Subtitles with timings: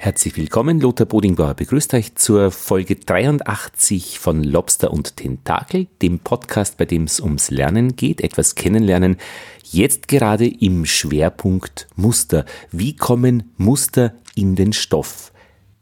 [0.00, 6.76] Herzlich willkommen, Lothar Bodingbauer begrüßt euch zur Folge 83 von Lobster und Tentakel, dem Podcast,
[6.76, 9.16] bei dem es ums Lernen geht, etwas kennenlernen.
[9.64, 12.44] Jetzt gerade im Schwerpunkt Muster.
[12.70, 15.32] Wie kommen Muster in den Stoff?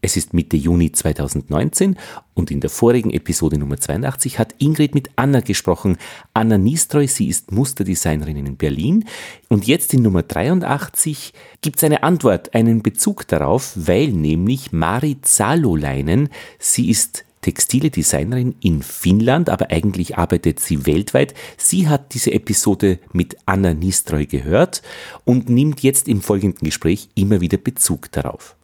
[0.06, 1.96] Es ist Mitte Juni 2019
[2.34, 5.96] und in der vorigen Episode Nummer 82 hat Ingrid mit Anna gesprochen.
[6.32, 9.04] Anna Nistroy, sie ist Musterdesignerin in Berlin.
[9.48, 15.26] Und jetzt in Nummer 83 gibt es eine Antwort, einen Bezug darauf, weil nämlich Marit
[15.26, 16.28] Saloleinen,
[16.60, 21.34] sie ist textile Designerin in Finnland, aber eigentlich arbeitet sie weltweit.
[21.56, 24.82] Sie hat diese Episode mit Anna Nistroy gehört
[25.24, 28.54] und nimmt jetzt im folgenden Gespräch immer wieder Bezug darauf.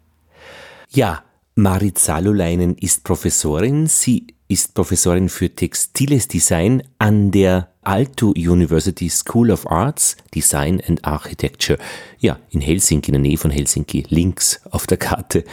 [0.95, 1.25] Ja,
[1.55, 3.87] Marit Saloleinen ist Professorin.
[3.87, 11.05] Sie ist Professorin für Textiles Design an der Aalto University School of Arts, Design and
[11.05, 11.79] Architecture.
[12.19, 15.45] Ja, in Helsinki, in der Nähe von Helsinki, links auf der Karte.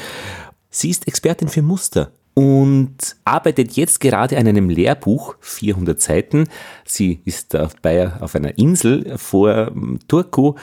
[0.69, 6.47] Sie ist Expertin für Muster und arbeitet jetzt gerade an einem Lehrbuch, 400 Seiten.
[6.85, 9.73] Sie ist dabei auf einer Insel vor
[10.07, 10.53] Turku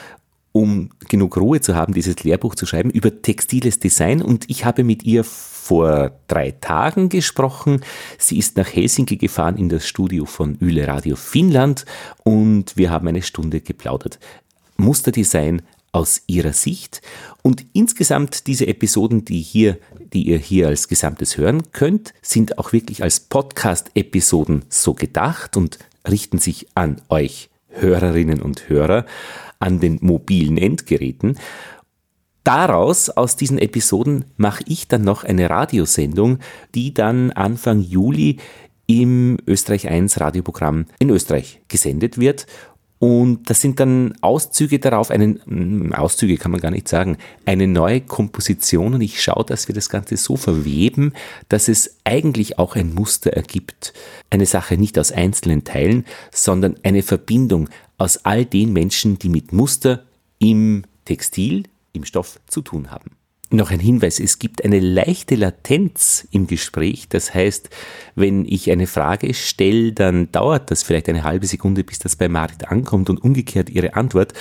[0.51, 4.21] um genug Ruhe zu haben, dieses Lehrbuch zu schreiben über textiles Design.
[4.21, 7.81] Und ich habe mit ihr vor drei Tagen gesprochen.
[8.17, 11.85] Sie ist nach Helsinki gefahren in das Studio von Yle Radio Finnland
[12.23, 14.19] und wir haben eine Stunde geplaudert.
[14.77, 17.01] Musterdesign aus ihrer Sicht
[17.41, 19.77] und insgesamt diese Episoden, die hier,
[20.13, 25.79] die ihr hier als Gesamtes hören könnt, sind auch wirklich als Podcast-Episoden so gedacht und
[26.07, 29.05] richten sich an euch Hörerinnen und Hörer
[29.59, 31.37] an den mobilen Endgeräten.
[32.43, 36.39] Daraus, aus diesen Episoden, mache ich dann noch eine Radiosendung,
[36.75, 38.37] die dann Anfang Juli
[38.85, 42.47] im Österreich 1 Radioprogramm in Österreich gesendet wird.
[42.99, 47.67] Und das sind dann Auszüge darauf, einen, hm, Auszüge kann man gar nicht sagen, eine
[47.67, 51.13] neue Komposition und ich schaue, dass wir das Ganze so verweben,
[51.47, 53.93] dass es eigentlich auch ein Muster ergibt.
[54.31, 59.53] Eine Sache nicht aus einzelnen Teilen, sondern eine Verbindung aus all den Menschen, die mit
[59.53, 60.05] Muster
[60.39, 63.11] im Textil, im Stoff zu tun haben.
[63.49, 67.07] Noch ein Hinweis, es gibt eine leichte Latenz im Gespräch.
[67.07, 67.69] Das heißt,
[68.15, 72.27] wenn ich eine Frage stelle, dann dauert das vielleicht eine halbe Sekunde, bis das bei
[72.27, 74.33] Marit ankommt und umgekehrt ihre Antwort.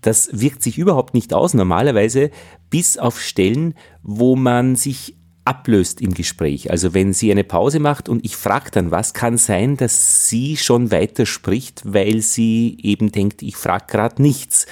[0.00, 2.30] Das wirkt sich überhaupt nicht aus, normalerweise
[2.70, 6.70] bis auf Stellen, wo man sich ablöst im Gespräch.
[6.70, 10.56] Also wenn sie eine Pause macht und ich frage dann was, kann sein, dass sie
[10.56, 14.66] schon weiter spricht, weil sie eben denkt, ich frage gerade nichts.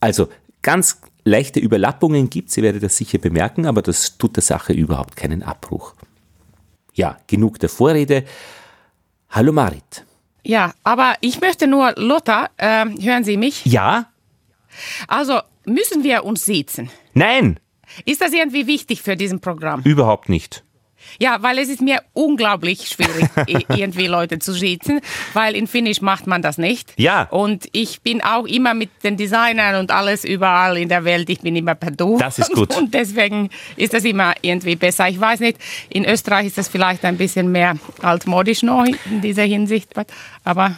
[0.00, 0.28] Also
[0.62, 5.16] ganz leichte Überlappungen gibt, sie werde das sicher bemerken, aber das tut der Sache überhaupt
[5.16, 5.94] keinen Abbruch.
[6.94, 8.24] Ja, genug der Vorrede.
[9.30, 10.04] Hallo Marit.
[10.42, 13.64] Ja, aber ich möchte nur, Lothar, äh, hören Sie mich?
[13.64, 14.10] Ja.
[15.06, 16.90] Also müssen wir uns sitzen?
[17.14, 17.60] Nein.
[18.04, 19.82] Ist das irgendwie wichtig für diesen Programm?
[19.84, 20.64] Überhaupt nicht.
[21.18, 23.28] Ja, weil es ist mir unglaublich schwierig,
[23.68, 25.00] irgendwie Leute zu schießen,
[25.34, 26.92] weil in Finnisch macht man das nicht.
[26.96, 27.24] Ja.
[27.30, 31.40] Und ich bin auch immer mit den Designern und alles überall in der Welt, ich
[31.40, 32.18] bin immer per Du.
[32.18, 32.76] Das ist gut.
[32.80, 35.08] Und deswegen ist das immer irgendwie besser.
[35.08, 39.42] Ich weiß nicht, in Österreich ist das vielleicht ein bisschen mehr altmodisch noch in dieser
[39.42, 39.92] Hinsicht,
[40.44, 40.74] aber...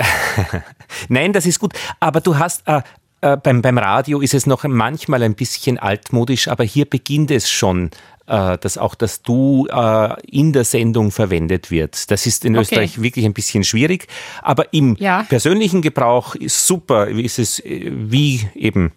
[1.08, 1.72] Nein, das ist gut.
[2.00, 2.82] Aber du hast äh,
[3.22, 7.48] äh, beim, beim Radio ist es noch manchmal ein bisschen altmodisch, aber hier beginnt es
[7.48, 7.90] schon,
[8.32, 12.10] äh, dass auch das Du äh, in der Sendung verwendet wird.
[12.10, 12.62] Das ist in okay.
[12.62, 14.06] Österreich wirklich ein bisschen schwierig,
[14.40, 15.24] aber im ja.
[15.24, 18.92] persönlichen Gebrauch ist super, ist es, äh, wie eben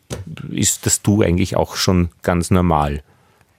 [0.51, 3.03] ist das Du eigentlich auch schon ganz normal.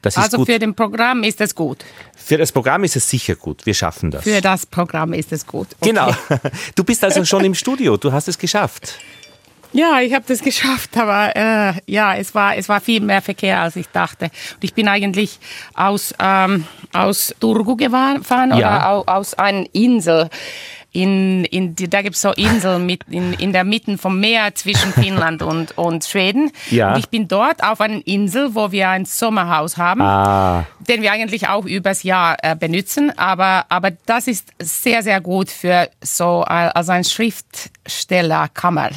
[0.03, 0.47] also gut.
[0.47, 1.85] für den Programm ist es gut.
[2.17, 3.67] Für das Programm ist es sicher gut.
[3.67, 4.25] Wir schaffen das.
[4.25, 5.69] Für das Programm ist es gut.
[5.81, 5.91] Okay.
[5.91, 6.11] Genau.
[6.75, 7.99] Du bist also schon im Studio.
[7.99, 8.99] Du hast es geschafft.
[9.77, 13.61] Ja, ich habe das geschafft, aber äh, ja, es war, es war viel mehr Verkehr,
[13.61, 14.27] als ich dachte.
[14.55, 15.39] Und ich bin eigentlich
[15.75, 19.01] aus, ähm, aus Turgu gefahren ja.
[19.01, 20.31] oder aus einer Insel.
[20.93, 24.95] In, in, da gibt es so Inseln mit, in, in der Mitte vom Meer zwischen
[24.95, 26.51] Finnland und, und Schweden.
[26.71, 26.93] Ja.
[26.93, 30.65] Und ich bin dort auf einer Insel, wo wir ein Sommerhaus haben, ah.
[30.89, 33.13] den wir eigentlich auch übers Jahr äh, benutzen.
[33.19, 38.89] Aber, aber das ist sehr, sehr gut für so äh, als ein Schriftstellerkammer.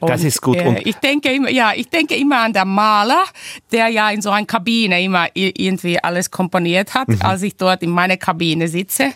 [0.00, 0.60] Das ist gut.
[0.62, 3.22] Und ich denke immer, ja, ich denke immer an den Maler,
[3.70, 7.18] der ja in so einer Kabine immer irgendwie alles komponiert hat, mhm.
[7.20, 9.12] als ich dort in meiner Kabine sitze.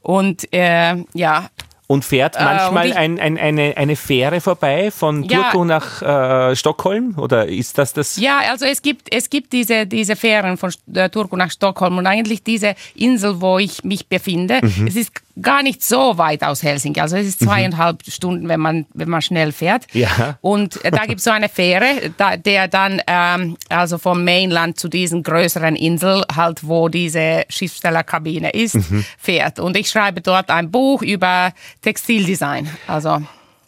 [0.00, 1.48] Und äh, ja,
[1.86, 6.02] Und fährt manchmal äh, und ein, ein, eine, eine Fähre vorbei von Turku ja, nach
[6.50, 7.14] äh, Stockholm?
[7.18, 8.16] Oder ist das das?
[8.16, 12.06] Ja, also es gibt, es gibt diese, diese Fähren von äh, Turku nach Stockholm und
[12.06, 14.60] eigentlich diese Insel, wo ich mich befinde.
[14.62, 14.86] Mhm.
[14.86, 17.00] Es ist gar nicht so weit aus Helsinki.
[17.00, 17.46] Also es ist mhm.
[17.46, 18.10] zweieinhalb mhm.
[18.10, 19.86] Stunden, wenn man, wenn man schnell fährt.
[19.92, 20.38] Ja.
[20.40, 24.78] Und äh, da gibt es so eine Fähre, da, der dann ähm, also vom Mainland
[24.78, 29.04] zu diesen größeren Insel, halt wo diese Schiffstellerkabine ist, mhm.
[29.18, 29.58] fährt.
[29.58, 31.52] Und ich schreibe dort ein Buch über
[31.84, 32.68] Textildesign.
[32.86, 33.22] Also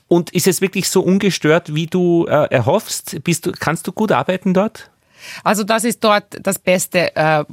[0.09, 3.23] und ist es wirklich so ungestört, wie du äh, erhoffst?
[3.25, 4.91] Bist du, kannst du gut arbeiten dort?
[5.43, 7.45] Also das ist dort das Beste äh,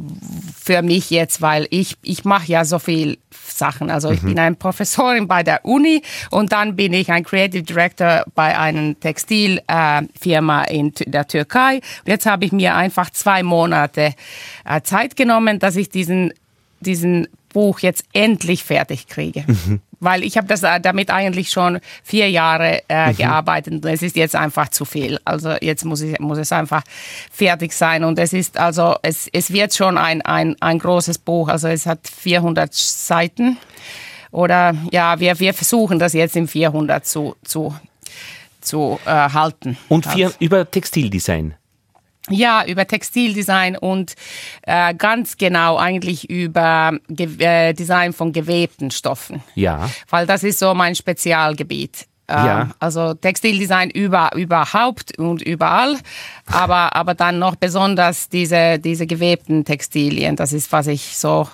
[0.55, 3.17] für mich jetzt, weil ich, ich mache ja so viel
[3.47, 3.89] Sachen.
[3.89, 4.27] Also ich mhm.
[4.27, 8.99] bin eine Professorin bei der Uni und dann bin ich ein Creative Director bei einer
[8.99, 11.75] Textilfirma äh, in der Türkei.
[11.75, 14.13] Und jetzt habe ich mir einfach zwei Monate
[14.65, 16.33] äh, Zeit genommen, dass ich diesen,
[16.81, 19.45] diesen Buch jetzt endlich fertig kriege.
[19.47, 23.17] Mhm weil ich habe das äh, damit eigentlich schon vier Jahre äh, mhm.
[23.17, 25.19] gearbeitet und es ist jetzt einfach zu viel.
[25.25, 26.83] Also jetzt muss, ich, muss es einfach
[27.31, 31.49] fertig sein und es ist also, es, es wird schon ein, ein, ein großes Buch,
[31.49, 33.57] also es hat 400 Seiten
[34.31, 37.75] oder ja, wir, wir versuchen das jetzt im 400 zu, zu,
[38.61, 39.77] zu äh, halten.
[39.89, 41.55] Und vier, über Textildesign?
[42.29, 44.13] Ja, über Textildesign und
[44.61, 49.43] äh, ganz genau eigentlich über Ge äh, Design von gewebten Stoffen.
[49.55, 49.89] Ja.
[50.09, 52.07] Weil das ist so mein Spezialgebiet.
[52.29, 52.69] Ähm, ja.
[52.79, 55.97] Also Textildesign über, überhaupt und überall,
[56.45, 60.37] aber, aber dann noch besonders diese, diese gewebten Textilien.
[60.37, 61.49] Das ist, was ich so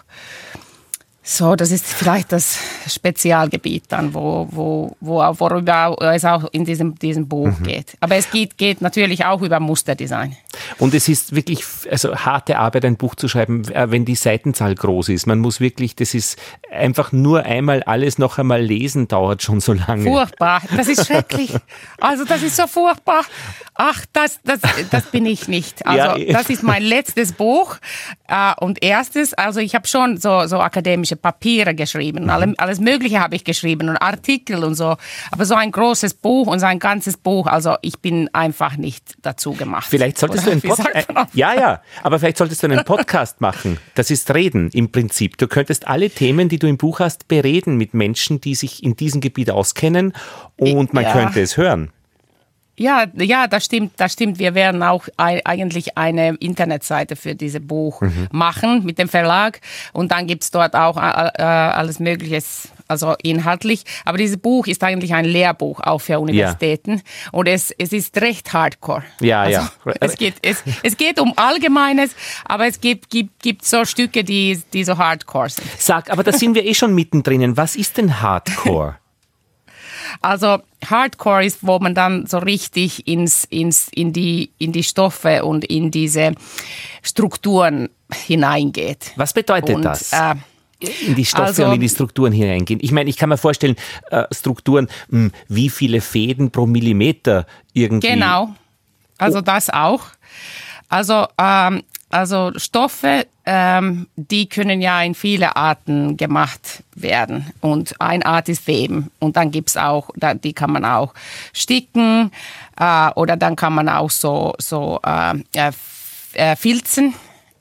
[1.21, 2.57] so, das ist vielleicht das
[2.87, 7.63] Spezialgebiet dann, wo, wo, wo, worüber es auch in diesem, diesem Buch mhm.
[7.63, 7.97] geht.
[7.99, 10.35] Aber es geht, geht natürlich auch über Musterdesign.
[10.77, 14.75] Und es ist wirklich also harte Arbeit, ein Buch zu schreiben, äh, wenn die Seitenzahl
[14.75, 15.27] groß ist.
[15.27, 16.37] Man muss wirklich, das ist
[16.71, 20.03] einfach nur einmal alles noch einmal lesen, dauert schon so lange.
[20.03, 21.53] Furchtbar, das ist schrecklich.
[21.99, 23.23] Also das ist so furchtbar.
[23.75, 24.59] Ach, das, das,
[24.91, 25.85] das bin ich nicht.
[25.85, 26.33] Also ja.
[26.33, 27.77] das ist mein letztes Buch
[28.27, 29.33] äh, und erstes.
[29.33, 32.25] Also ich habe schon so, so akademische Papiere geschrieben.
[32.25, 32.29] Mhm.
[32.29, 34.97] Alles, alles Mögliche habe ich geschrieben und Artikel und so.
[35.31, 39.15] Aber so ein großes Buch und so ein ganzes Buch, also ich bin einfach nicht
[39.21, 39.87] dazu gemacht.
[39.89, 41.09] Vielleicht solltest Oder du einen Podcast.
[41.09, 43.77] Äh, ja, ja, aber vielleicht solltest du einen Podcast machen.
[43.95, 45.37] Das ist Reden im Prinzip.
[45.37, 48.95] Du könntest alle Themen, die du im Buch hast, bereden mit Menschen, die sich in
[48.95, 50.13] diesem Gebiet auskennen
[50.57, 51.11] und man ja.
[51.11, 51.91] könnte es hören.
[52.79, 54.39] Ja, ja, das stimmt, das stimmt.
[54.39, 58.29] Wir werden auch eigentlich eine Internetseite für dieses Buch mhm.
[58.31, 59.59] machen mit dem Verlag
[59.91, 62.41] und dann gibt's dort auch alles Mögliche,
[62.89, 63.83] also inhaltlich.
[64.03, 67.01] Aber dieses Buch ist eigentlich ein Lehrbuch auch für Universitäten ja.
[67.31, 69.03] und es, es ist recht hardcore.
[69.21, 69.71] Ja, also, ja.
[70.01, 72.15] Es geht, es, es geht um Allgemeines,
[72.45, 75.67] aber es gibt, gibt, gibt so Stücke, die, die so hardcore sind.
[75.77, 77.55] Sag, aber da sind wir eh schon mittendrin.
[77.55, 78.97] Was ist denn Hardcore?
[80.21, 85.45] Also Hardcore ist, wo man dann so richtig ins, ins, in, die, in die Stoffe
[85.45, 86.33] und in diese
[87.03, 89.11] Strukturen hineingeht.
[89.15, 90.11] Was bedeutet und, das?
[90.13, 90.35] Äh,
[90.79, 92.79] in die Stoffe also, und in die Strukturen hineingehen.
[92.81, 93.75] Ich meine, ich kann mir vorstellen,
[94.11, 98.07] äh, Strukturen, hm, wie viele Fäden pro Millimeter irgendwie.
[98.07, 98.55] Genau,
[99.17, 99.41] also oh.
[99.41, 100.03] das auch.
[100.89, 107.51] Also ähm, also Stoffe, ähm, die können ja in viele Arten gemacht werden.
[107.61, 109.11] Und eine Art ist Weben.
[109.19, 110.09] Und dann gibt es auch,
[110.43, 111.13] die kann man auch
[111.53, 112.31] sticken
[112.79, 115.71] äh, oder dann kann man auch so, so äh,
[116.33, 117.13] äh, filzen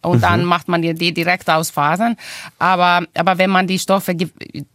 [0.08, 0.22] und mhm.
[0.22, 2.16] dann macht man die direkt aus Fasern.
[2.58, 4.16] Aber, aber wenn man die Stoffe,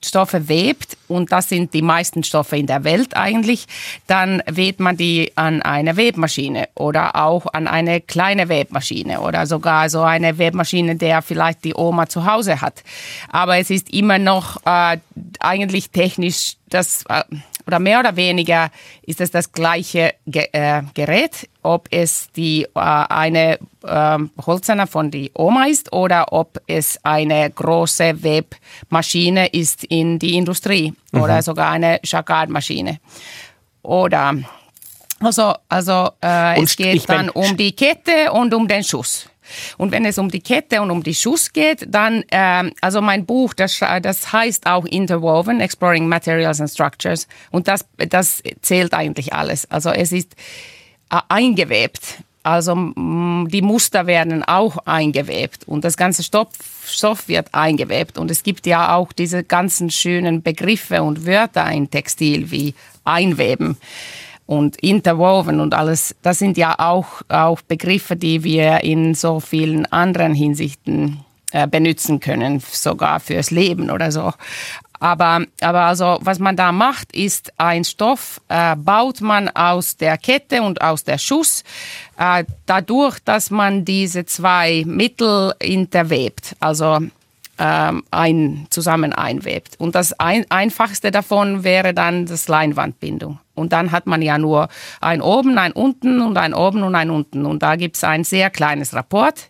[0.04, 3.66] Stoffe webt, und das sind die meisten Stoffe in der Welt eigentlich,
[4.08, 9.90] dann webt man die an eine Webmaschine oder auch an eine kleine Webmaschine oder sogar
[9.90, 12.84] so eine Webmaschine, der vielleicht die Oma zu Hause hat.
[13.30, 14.98] Aber es ist immer noch äh,
[15.40, 17.06] eigentlich technisch das...
[17.10, 17.24] Äh,
[17.68, 18.70] oder mehr oder weniger
[19.04, 25.12] ist es das gleiche Ge äh, Gerät, ob es die äh, eine äh, Holzerne von
[25.12, 31.22] die Oma ist oder ob es eine große Webmaschine ist in die Industrie mhm.
[31.22, 33.00] oder sogar eine Jacquard-Maschine.
[33.82, 34.36] Oder
[35.20, 39.30] also, also äh, es geht dann um die Kette und um den Schuss.
[39.78, 43.26] Und wenn es um die Kette und um die Schuss geht, dann, äh, also mein
[43.26, 47.28] Buch, das, das heißt auch Interwoven, Exploring Materials and Structures.
[47.52, 49.70] Und das, das zählt eigentlich alles.
[49.70, 50.34] Also es ist
[51.12, 52.24] äh, eingewebt.
[52.44, 58.18] Also die Muster werden auch eingewebt und das ganze Stoff wird eingewebt.
[58.18, 63.78] Und es gibt ja auch diese ganzen schönen Begriffe und Wörter in Textil wie einweben
[64.46, 69.86] und interwoven und alles, das sind ja auch, auch Begriffe, die wir in so vielen
[69.88, 71.20] anderen Hinsichten
[71.52, 74.34] äh, benutzen können, sogar fürs Leben oder so.
[75.00, 80.18] Aber, aber also, was man da macht, ist ein Stoff, äh, baut man aus der
[80.18, 81.66] Kette und aus der Schuss,
[82.18, 86.56] äh, dadurch, dass man diese zwei Mittel interwebt.
[86.62, 87.00] Also
[87.60, 89.76] ähm, ein, zusammen einwebt.
[89.78, 93.40] Und das ein, einfachste davon wäre dann das Leinwandbindung.
[93.56, 94.68] Und dann hat man ja nur
[95.00, 97.46] ein oben, ein unten und ein oben und ein unten.
[97.46, 99.50] Und da gibt es ein sehr kleines Rapport,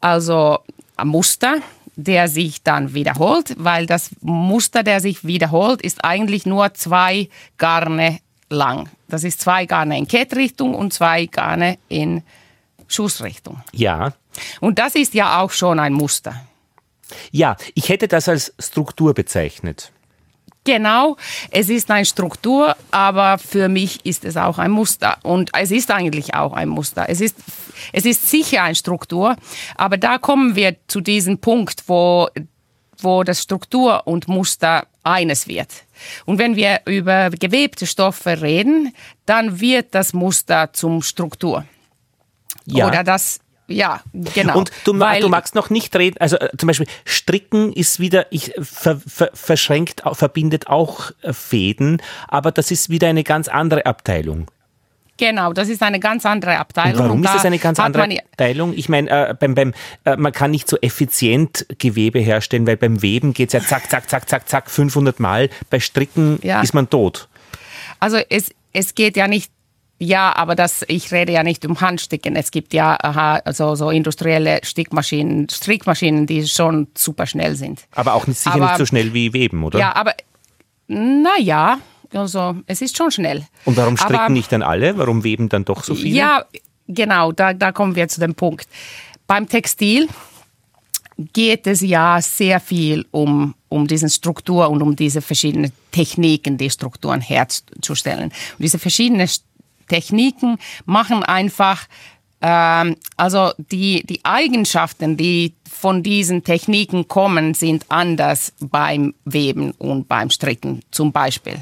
[0.00, 0.58] also
[0.96, 1.56] ein Muster,
[1.96, 8.20] der sich dann wiederholt, weil das Muster, der sich wiederholt, ist eigentlich nur zwei Garne
[8.48, 8.88] lang.
[9.08, 12.22] Das ist zwei Garne in Kettrichtung und zwei Garne in
[12.86, 13.62] Schussrichtung.
[13.72, 14.12] Ja.
[14.60, 16.40] Und das ist ja auch schon ein Muster.
[17.30, 19.92] Ja, ich hätte das als Struktur bezeichnet.
[20.68, 21.16] Genau,
[21.50, 25.16] es ist eine Struktur, aber für mich ist es auch ein Muster.
[25.22, 27.06] Und es ist eigentlich auch ein Muster.
[27.08, 27.36] Es ist,
[27.90, 29.36] es ist sicher eine Struktur,
[29.76, 32.28] aber da kommen wir zu diesem Punkt, wo,
[32.98, 35.72] wo das Struktur und Muster eines wird.
[36.26, 38.94] Und wenn wir über gewebte Stoffe reden,
[39.24, 41.64] dann wird das Muster zum Struktur.
[42.66, 42.88] Ja.
[42.88, 44.00] Oder das ja,
[44.34, 44.58] genau.
[44.58, 48.26] Und du, Weil, du magst noch nicht reden, also äh, zum Beispiel Stricken ist wieder,
[48.30, 53.84] ich ver, ver, verschränkt, verbindet auch äh, Fäden, aber das ist wieder eine ganz andere
[53.84, 54.46] Abteilung.
[55.18, 56.92] Genau, das ist eine ganz andere Abteilung.
[56.92, 58.72] Und warum und ist das eine ganz andere Abteilung?
[58.74, 63.02] Ich meine, äh, beim, beim, äh, man kann nicht so effizient Gewebe herstellen, weil beim
[63.02, 65.50] Weben geht es ja zack, zack, zack, zack, zack, 500 Mal.
[65.70, 66.62] Bei Stricken ja.
[66.62, 67.28] ist man tot.
[67.98, 69.50] Also es, es geht ja nicht
[69.98, 72.36] ja, aber das, ich rede ja nicht um Handsticken.
[72.36, 77.80] Es gibt ja aha, so, so industrielle Stickmaschinen, Strickmaschinen, die schon super schnell sind.
[77.92, 79.78] Aber auch nicht, sicher aber, nicht so schnell wie Weben, oder?
[79.78, 80.14] Ja, aber
[80.86, 81.78] naja,
[82.14, 83.44] also es ist schon schnell.
[83.64, 84.96] Und warum stricken aber, nicht dann alle?
[84.96, 86.14] Warum weben dann doch so viele?
[86.16, 86.44] Ja,
[86.86, 88.68] genau, da, da kommen wir zu dem Punkt.
[89.26, 90.08] Beim Textil
[91.32, 96.70] geht es ja sehr viel um, um diese Struktur und um diese verschiedenen Techniken, die
[96.70, 98.26] Strukturen herzustellen.
[98.26, 99.28] Und diese verschiedenen
[99.88, 101.86] Techniken machen einfach,
[102.40, 110.08] ähm, also die, die Eigenschaften, die von diesen Techniken kommen, sind anders beim Weben und
[110.08, 111.56] beim Stricken zum Beispiel.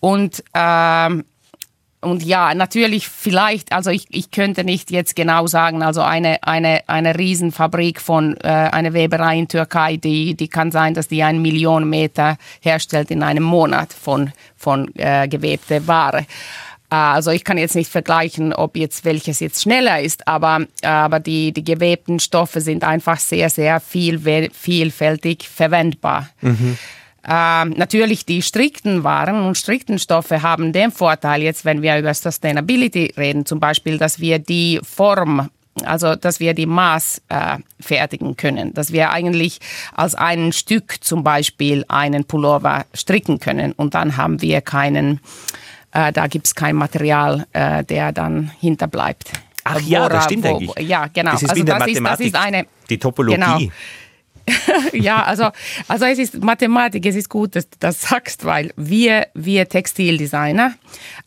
[0.00, 1.24] Und ähm,
[2.04, 6.82] und ja, natürlich vielleicht, also ich, ich könnte nicht jetzt genau sagen, also eine, eine,
[6.86, 11.38] eine Riesenfabrik von äh, einer Weberei in Türkei, die, die kann sein, dass die eine
[11.38, 16.26] Million Meter herstellt in einem Monat von, von äh, gewebter Ware.
[16.94, 21.18] Ah, also ich kann jetzt nicht vergleichen, ob jetzt welches jetzt schneller ist, aber, aber
[21.18, 24.20] die, die gewebten Stoffe sind einfach sehr, sehr viel,
[24.52, 26.28] vielfältig verwendbar.
[26.40, 26.78] Mhm.
[27.28, 32.14] Ähm, natürlich die strikten Waren und strikten Stoffe haben den Vorteil jetzt, wenn wir über
[32.14, 35.50] Sustainability reden, zum Beispiel, dass wir die Form
[35.82, 39.58] also dass wir die Maß äh, fertigen können, dass wir eigentlich
[39.92, 45.18] als ein Stück zum Beispiel einen Pullover stricken können und dann haben wir keinen
[45.94, 49.30] äh, da gibt es kein Material, äh, der dann hinterbleibt.
[49.64, 50.88] Ach ja, Wora, das stimmt wo, eigentlich.
[50.88, 51.32] Ja, genau.
[51.32, 53.36] Das ist also in der das Mathematik, ist, ist eine, die Topologie.
[53.36, 53.58] Genau.
[54.92, 55.50] ja, also,
[55.88, 60.74] also es ist Mathematik, es ist gut, dass du das sagst, weil wir, wir Textildesigner,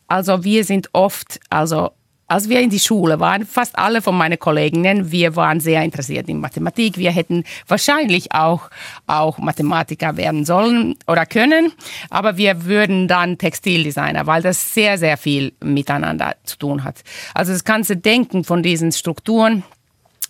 [0.08, 1.92] also wir sind oft, also
[2.28, 6.28] als wir in die Schule waren, fast alle von meinen Kolleginnen, wir waren sehr interessiert
[6.28, 6.98] in Mathematik.
[6.98, 8.70] Wir hätten wahrscheinlich auch,
[9.08, 11.72] auch Mathematiker werden sollen oder können,
[12.10, 17.04] aber wir würden dann Textildesigner, weil das sehr, sehr viel miteinander zu tun hat.
[17.34, 19.64] Also das ganze Denken von diesen Strukturen,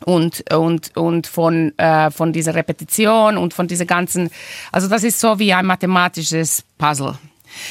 [0.06, 4.30] und, und, und von, äh, von dieser Repetition und von dieser ganzen,
[4.72, 7.18] also das ist so wie ein mathematisches Puzzle.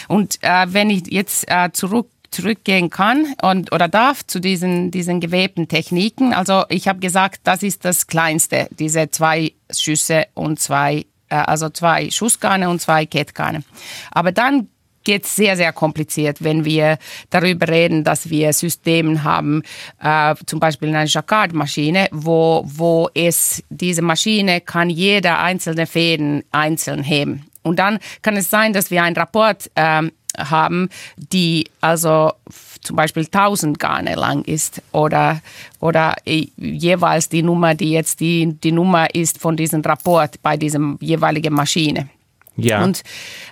[0.08, 5.20] Und äh, wenn ich jetzt äh, zurück zurückgehen kann und, oder darf zu diesen, diesen
[5.20, 6.32] gewebten Techniken.
[6.32, 11.68] Also ich habe gesagt, das ist das Kleinste, diese zwei Schüsse und zwei, äh, also
[11.70, 13.62] zwei Schussgarne und zwei Kettgarne.
[14.10, 14.68] Aber dann
[15.06, 16.98] geht es sehr, sehr kompliziert, wenn wir
[17.30, 19.62] darüber reden, dass wir Systeme haben,
[20.02, 27.04] äh, zum Beispiel eine Jacquard-Maschine, wo, wo es, diese Maschine kann jeder einzelne Fäden einzeln
[27.04, 27.46] heben.
[27.62, 32.32] Und dann kann es sein, dass wir einen Rapport ähm, haben, die also
[32.80, 35.40] zum Beispiel 1000 Garne lang ist oder,
[35.80, 40.96] oder jeweils die Nummer, die jetzt die, die Nummer ist von diesem Rapport bei diesem
[41.00, 42.08] jeweiligen Maschine.
[42.56, 42.82] Ja.
[42.82, 43.02] Und,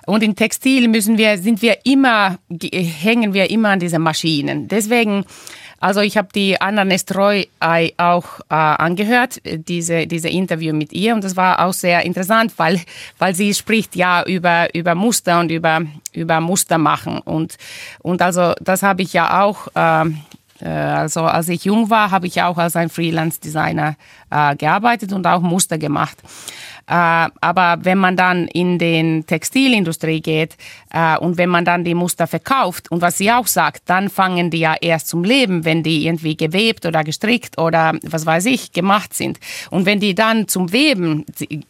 [0.07, 2.39] und in Textil müssen wir, sind wir immer,
[2.71, 4.67] hängen wir immer an diesen Maschinen.
[4.67, 5.25] Deswegen
[5.85, 11.23] also ich habe die Anna Nestroy auch äh, angehört, diese, diese Interview mit ihr und
[11.23, 12.81] das war auch sehr interessant, weil,
[13.19, 17.57] weil sie spricht ja über, über Muster und über, über Muster machen und,
[17.99, 20.21] und also das habe ich ja auch ähm,
[20.59, 23.95] äh, also als ich jung war, habe ich auch als ein Freelance-Designer
[24.31, 26.17] äh, gearbeitet und auch Muster gemacht.
[26.87, 30.55] Äh, aber wenn man dann in den Textilindustrie geht
[30.95, 34.49] äh, und wenn man dann die Muster verkauft und was sie auch sagt, dann fangen
[34.49, 38.71] die ja erst zum Leben, wenn die irgendwie gewebt oder gestrickt oder was weiß ich
[38.71, 39.39] gemacht sind.
[39.69, 41.25] Und wenn die dann zum Weben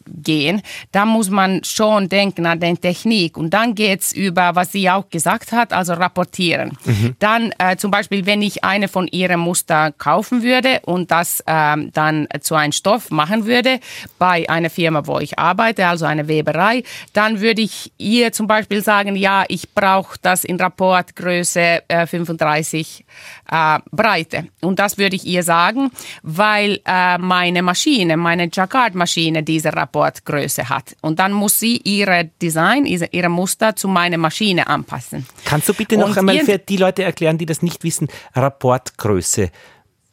[0.06, 3.36] gehen, dann muss man schon denken an die Technik.
[3.36, 6.78] Und dann geht's über, was sie auch gesagt hat, also rapportieren.
[6.84, 7.16] Mhm.
[7.18, 11.90] Dann äh, zum Beispiel, wenn ich eine von ihren Muster kaufen würde und das ähm,
[11.92, 13.80] dann zu einem Stoff machen würde
[14.20, 18.82] bei einer Firma, wo ich arbeite, also eine Weberei, dann würde ich ihr zum Beispiel
[18.82, 23.04] sagen, ja, ich brauche das in Rapportgröße äh, 35
[23.50, 24.48] äh, Breite.
[24.60, 25.90] Und das würde ich ihr sagen,
[26.22, 30.96] weil äh, meine Maschine, meine Jacquard-Maschine diese Rapportgröße hat.
[31.00, 35.26] Und dann muss sie ihre Design, ihre Muster zu meiner Maschine anpassen.
[35.44, 39.50] Kannst du bitte noch Und einmal für die Leute erklären, die das nicht wissen, Rapportgröße?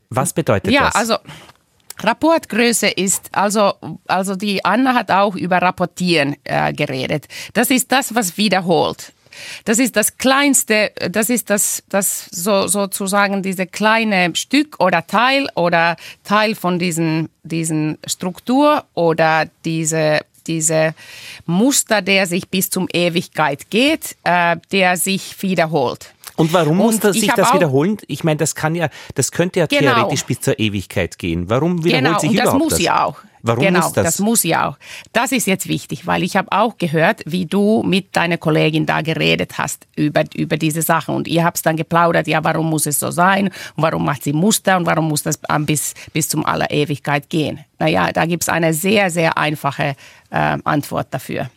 [0.10, 0.94] Was bedeutet ja, das?
[0.94, 1.18] Ja, also
[2.00, 3.74] Rapportgröße ist, also,
[4.08, 7.28] also die Anna hat auch über Rapportieren äh, geredet.
[7.54, 9.14] Das ist das, was wiederholt.
[9.66, 15.50] Das ist das kleinste, das ist das, das so, sozusagen diese kleine Stück oder Teil
[15.56, 20.94] oder Teil von diesen, diesen Struktur oder diese diese
[21.46, 26.14] Muster, der sich bis zum Ewigkeit geht, äh, der sich wiederholt.
[26.36, 27.98] Und warum muss das, sich das wiederholen?
[28.08, 29.94] Ich meine, das kann ja, das könnte ja genau.
[29.94, 31.50] theoretisch bis zur Ewigkeit gehen.
[31.50, 32.82] Warum wiederholt genau, sich und das überhaupt muss das?
[32.82, 33.18] ja auch.
[33.46, 34.06] Warum genau, muss das?
[34.06, 34.78] das muss ja auch.
[35.12, 39.02] Das ist jetzt wichtig, weil ich habe auch gehört, wie du mit deiner Kollegin da
[39.02, 41.14] geredet hast über, über diese Sachen.
[41.14, 43.48] Und ihr habt dann geplaudert, ja, warum muss es so sein?
[43.76, 44.78] Und warum macht sie Muster?
[44.78, 47.60] Und warum muss das bis, bis zum aller Ewigkeit gehen?
[47.80, 49.96] Naja, da gibt es eine sehr, sehr einfache
[50.30, 51.50] äh, Antwort dafür.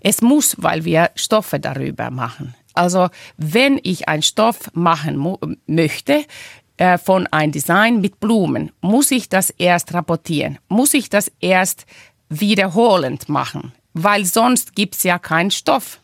[0.00, 2.54] Es muss, weil wir Stoffe darüber machen.
[2.76, 6.24] Also wenn ich einen Stoff machen möchte,
[6.76, 11.86] äh, von einem Design mit Blumen, muss ich das erst rapportieren, muss ich das erst
[12.28, 16.00] wiederholend machen, weil sonst gibt es ja keinen Stoff.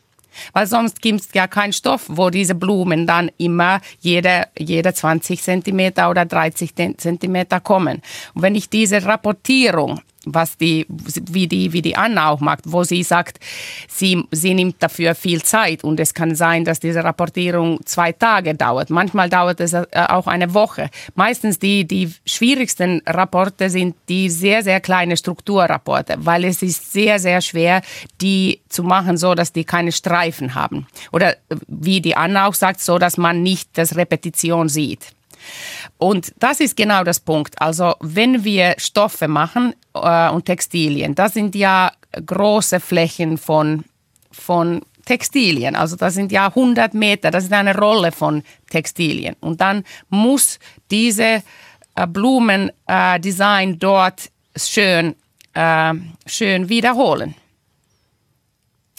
[0.51, 5.43] Weil sonst gibt es ja keinen Stoff, wo diese Blumen dann immer jede, jede 20
[5.43, 8.01] Zentimeter oder 30 Zentimeter kommen.
[8.33, 12.83] Und wenn ich diese Rapportierung was die, wie die, wie die Anna auch macht, wo
[12.83, 13.39] sie sagt,
[13.87, 18.55] sie, sie nimmt dafür viel Zeit und es kann sein, dass diese Rapportierung zwei Tage
[18.55, 18.89] dauert.
[18.89, 20.89] Manchmal dauert es äh, auch eine Woche.
[21.15, 27.19] Meistens die, die schwierigsten Rapporte sind die sehr, sehr kleine Strukturrapporte, weil es ist sehr,
[27.19, 27.81] sehr schwer,
[28.21, 30.87] die zu machen, so dass die keine Streifen haben.
[31.11, 31.35] Oder
[31.67, 35.13] wie die Anna auch sagt, so dass man nicht das Repetition sieht.
[35.97, 37.59] Und das ist genau das Punkt.
[37.61, 41.91] Also wenn wir Stoffe machen äh, und Textilien, das sind ja
[42.25, 43.83] große Flächen von,
[44.31, 45.75] von Textilien.
[45.75, 49.35] Also das sind ja 100 Meter, das ist eine Rolle von Textilien.
[49.39, 50.59] Und dann muss
[50.91, 51.43] diese
[51.95, 55.15] äh, Blumendesign äh, dort schön,
[55.53, 55.93] äh,
[56.25, 57.35] schön wiederholen.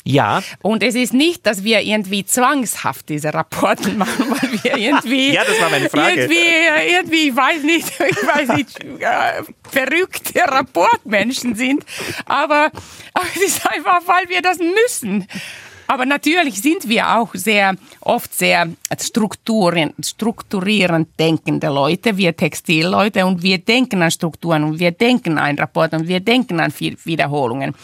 [0.06, 0.42] Ja.
[0.60, 5.32] Und es ist nicht, dass wir irgendwie zwangshaft diese Rapporten machen, weil wir irgendwie.
[5.32, 6.22] ja, das war meine Frage.
[6.22, 11.84] Irgendwie, irgendwie ich weiß nicht, ich weiß nicht, äh, verrückte Rapportmenschen sind.
[12.26, 12.70] Aber,
[13.14, 15.26] aber es ist einfach, weil wir das müssen.
[15.86, 23.42] Aber natürlich sind wir auch sehr oft sehr strukturierend, strukturierend denkende Leute, wir Textilleute, und
[23.42, 27.74] wir denken an Strukturen und wir denken an Rapport und wir denken an Wiederholungen.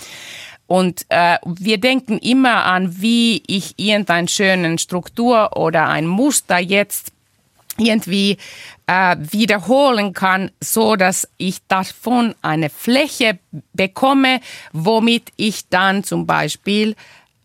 [0.71, 7.11] Und äh, wir denken immer an, wie ich irgendeinen schönen Struktur oder ein Muster jetzt
[7.77, 8.39] irgendwie
[8.87, 13.41] äh, wiederholen kann, so dass ich davon eine Fläche
[13.73, 14.39] bekomme,
[14.73, 16.95] womit ich dann zum Beispiel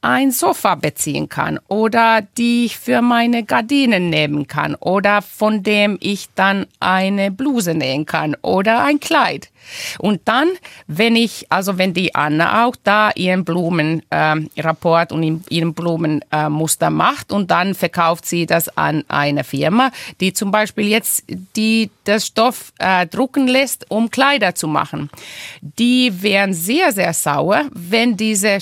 [0.01, 5.97] ein Sofa beziehen kann oder die ich für meine Gardinen nehmen kann oder von dem
[5.99, 9.49] ich dann eine Bluse nähen kann oder ein Kleid.
[9.99, 10.49] Und dann,
[10.87, 16.87] wenn ich, also wenn die Anna auch da ihren Blumenrapport ähm, äh, und ihren Blumenmuster
[16.87, 21.23] äh, macht und dann verkauft sie das an eine Firma, die zum Beispiel jetzt
[21.55, 25.09] die das Stoff äh, drucken lässt, um Kleider zu machen.
[25.61, 28.59] Die wären sehr, sehr sauer, wenn diese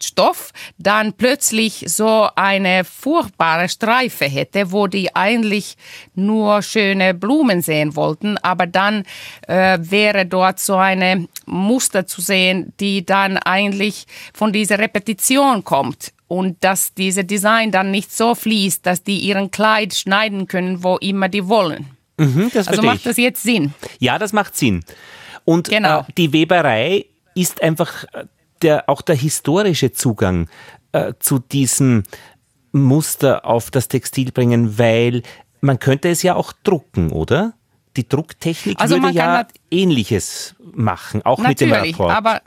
[0.00, 5.76] Stoff dann plötzlich so eine furchtbare Streife hätte, wo die eigentlich
[6.14, 9.04] nur schöne Blumen sehen wollten, aber dann
[9.48, 16.12] äh, wäre dort so eine Muster zu sehen, die dann eigentlich von dieser Repetition kommt
[16.28, 20.96] und dass diese Design dann nicht so fließt, dass die ihren Kleid schneiden können, wo
[20.96, 21.90] immer die wollen.
[22.16, 23.74] Mhm, also macht das jetzt Sinn?
[23.98, 24.84] Ja, das macht Sinn.
[25.44, 26.00] Und genau.
[26.00, 28.26] äh, die Weberei ist einfach äh,
[28.62, 30.48] der, auch der historische Zugang
[30.92, 32.04] äh, zu diesem
[32.72, 35.22] Muster auf das Textil bringen, weil
[35.60, 37.54] man könnte es ja auch drucken, oder?
[37.96, 42.10] Die Drucktechnik also würde ja Ähnliches machen, auch mit dem Rapport.
[42.10, 42.40] Aber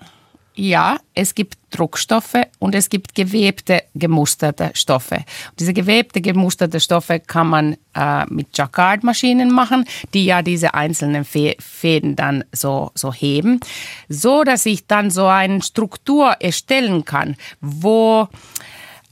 [0.57, 5.15] Ja, es gibt Druckstoffe und es gibt gewebte, gemusterte Stoffe.
[5.15, 11.25] Und diese gewebte, gemusterte Stoffe kann man äh, mit Jacquard-Maschinen machen, die ja diese einzelnen
[11.25, 13.59] Fäden dann so, so heben,
[14.07, 18.29] so dass ich dann so eine Struktur erstellen kann, wo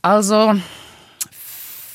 [0.02, 0.56] also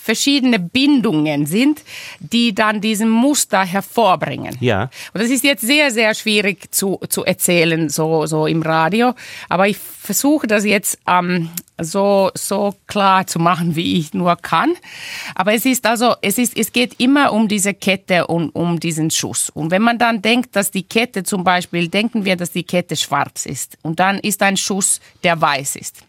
[0.08, 1.82] verschiedene Bindungen sind,
[2.18, 4.56] die dann diesen Muster hervorbringen.
[4.58, 4.84] Ja.
[5.12, 9.12] Und das ist jetzt sehr, sehr schwierig zu, zu erzählen, so, so im Radio.
[9.50, 14.72] Aber ich versuche das jetzt ähm, so, so klar zu machen, wie ich nur kann.
[15.34, 19.10] Aber es ist also, es ist, es geht immer um diese Kette und um diesen
[19.10, 19.50] Schuss.
[19.50, 22.96] Und wenn man dann denkt, dass die Kette zum Beispiel, denken wir, dass die Kette
[22.96, 23.76] schwarz ist.
[23.82, 26.07] Und dann ist ein Schuss, der weiß ist.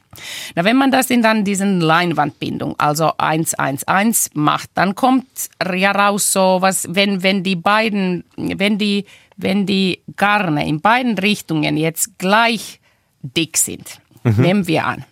[0.56, 5.28] Na, wenn man das in dann diesen Leinwandbindung, also 111 macht, dann kommt
[5.74, 9.06] ja raus so was, wenn, wenn die beiden, wenn die,
[9.38, 12.80] wenn die Garne in beiden Richtungen jetzt gleich
[13.22, 14.42] dick sind, mhm.
[14.42, 15.06] nehmen wir an.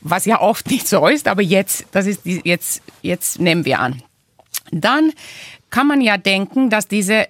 [0.00, 3.78] Was ja oft nicht so ist, aber jetzt, das ist die, jetzt, jetzt nehmen wir
[3.78, 4.02] an.
[4.72, 5.12] Dann
[5.70, 7.28] kann man ja denken, dass diese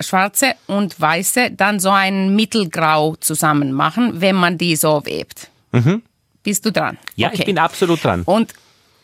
[0.00, 5.50] schwarze und weiße dann so ein Mittelgrau zusammen machen, wenn man die so webt.
[5.72, 6.02] Mhm.
[6.42, 6.98] Bist du dran?
[7.16, 7.38] Ja, okay.
[7.38, 8.22] ich bin absolut dran.
[8.24, 8.52] Und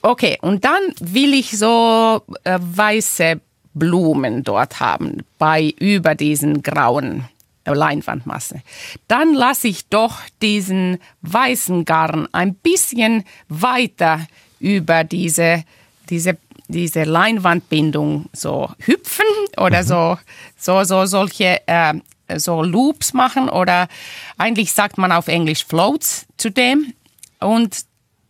[0.03, 3.41] okay, und dann will ich so äh, weiße
[3.75, 7.29] Blumen dort haben bei über diesen grauen
[7.75, 8.63] Leinwandmasse.
[9.09, 14.27] Dann lasse ich doch diesen weißen Garn ein bisschen weiter
[14.59, 15.65] über diese,
[16.11, 19.87] diese, diese Leinwandbindung so hüpfen oder mhm.
[19.87, 20.19] so,
[20.57, 21.95] so, so solche äh,
[22.37, 23.89] so Loops machen oder
[24.37, 26.93] eigentlich sagt man auf Englisch Floats zu dem.
[27.41, 27.85] Und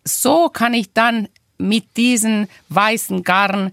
[0.05, 3.73] so kann ich dann mit diesen weißen Garn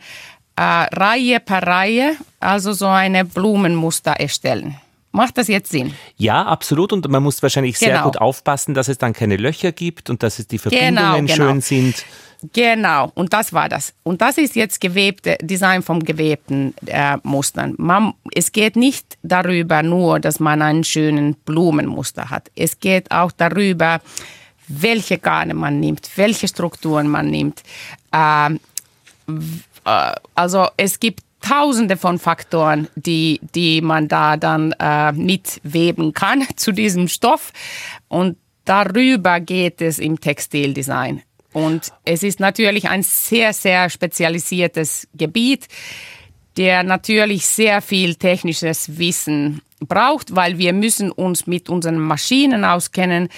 [0.56, 4.78] äh, Reihe per Reihe, also so eine Blumenmuster erstellen.
[5.12, 5.94] Macht das jetzt Sinn?
[6.18, 6.92] Ja, absolut.
[6.92, 8.04] Und man muss wahrscheinlich sehr genau.
[8.04, 11.34] gut aufpassen, dass es dann keine Löcher gibt und dass es die Verbindungen genau, genau.
[11.34, 12.06] schön sind.
[12.52, 13.94] Genau, und das war das.
[14.04, 17.76] Und das ist jetzt gewebte Design vom gewebten äh, Mustern.
[17.78, 22.52] Man, es geht nicht darüber nur, dass man einen schönen Blumenmuster hat.
[22.54, 24.02] Es geht auch darüber,
[24.68, 27.64] welche Garne man nimmt, welche Strukturen man nimmt.
[28.14, 28.60] Ähm,
[29.86, 36.44] äh, also es gibt tausende von Faktoren, die, die man da dann äh, mitweben kann
[36.56, 37.54] zu diesem Stoff.
[38.08, 41.22] Und darüber geht es im Textildesign.
[41.54, 45.68] Und es ist natürlich ein sehr, sehr spezialisiertes Gebiet,
[46.58, 53.30] der natürlich sehr viel technisches Wissen braucht, weil wir müssen uns mit unseren Maschinen auskennen,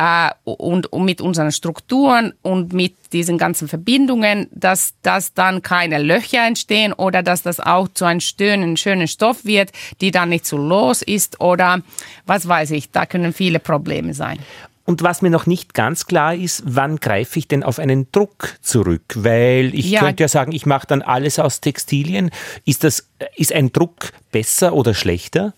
[0.00, 5.98] äh, und, und mit unseren Strukturen und mit diesen ganzen Verbindungen, dass, dass dann keine
[6.02, 10.46] Löcher entstehen oder dass das auch zu einem schönen, schönen Stoff wird, die dann nicht
[10.46, 11.82] zu los ist oder
[12.24, 14.38] was weiß ich, da können viele Probleme sein.
[14.86, 18.56] Und was mir noch nicht ganz klar ist, wann greife ich denn auf einen Druck
[18.62, 19.02] zurück?
[19.14, 20.00] Weil ich ja.
[20.00, 22.30] könnte ja sagen, ich mache dann alles aus Textilien.
[22.64, 25.52] Ist, das, ist ein Druck besser oder schlechter?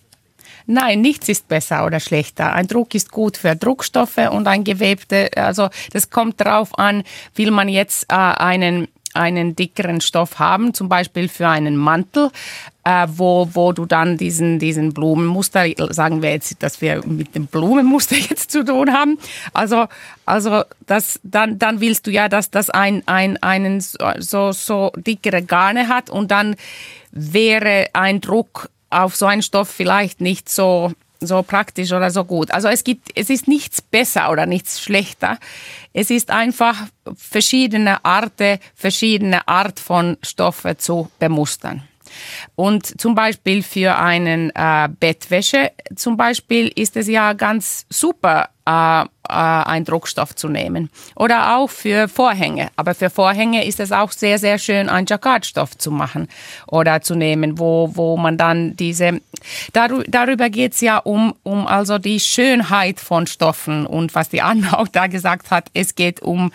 [0.66, 2.53] Nein, nichts ist besser oder schlechter.
[2.53, 7.51] Ein Druck ist gut für Druckstoffe und ein gewebte, also das kommt darauf an, will
[7.51, 12.31] man jetzt äh, einen einen dickeren Stoff haben, zum Beispiel für einen Mantel,
[12.85, 17.46] äh, wo, wo du dann diesen, diesen Blumenmuster, sagen wir jetzt, dass wir mit dem
[17.46, 19.18] Blumenmuster jetzt zu tun haben.
[19.53, 19.87] Also,
[20.25, 25.42] also das, dann, dann willst du ja, dass das ein, ein, einen so, so dickere
[25.42, 26.57] Garne hat und dann
[27.11, 30.92] wäre ein Druck auf so einen Stoff vielleicht nicht so
[31.26, 32.50] so praktisch oder so gut.
[32.50, 35.38] Also es gibt, es ist nichts besser oder nichts schlechter.
[35.92, 36.76] Es ist einfach
[37.14, 41.83] verschiedene Arten, verschiedene Art von Stoffe zu bemustern.
[42.55, 49.05] Und zum Beispiel für einen äh, Bettwäsche zum Beispiel ist es ja ganz super, äh,
[49.28, 50.90] einen Druckstoff zu nehmen.
[51.14, 52.68] Oder auch für Vorhänge.
[52.76, 56.28] Aber für Vorhänge ist es auch sehr, sehr schön, einen Jacquardstoff zu machen
[56.66, 59.20] oder zu nehmen, wo, wo man dann diese,
[59.72, 64.42] dar, darüber geht es ja um, um also die Schönheit von Stoffen und was die
[64.42, 66.50] Anna auch da gesagt hat, es geht um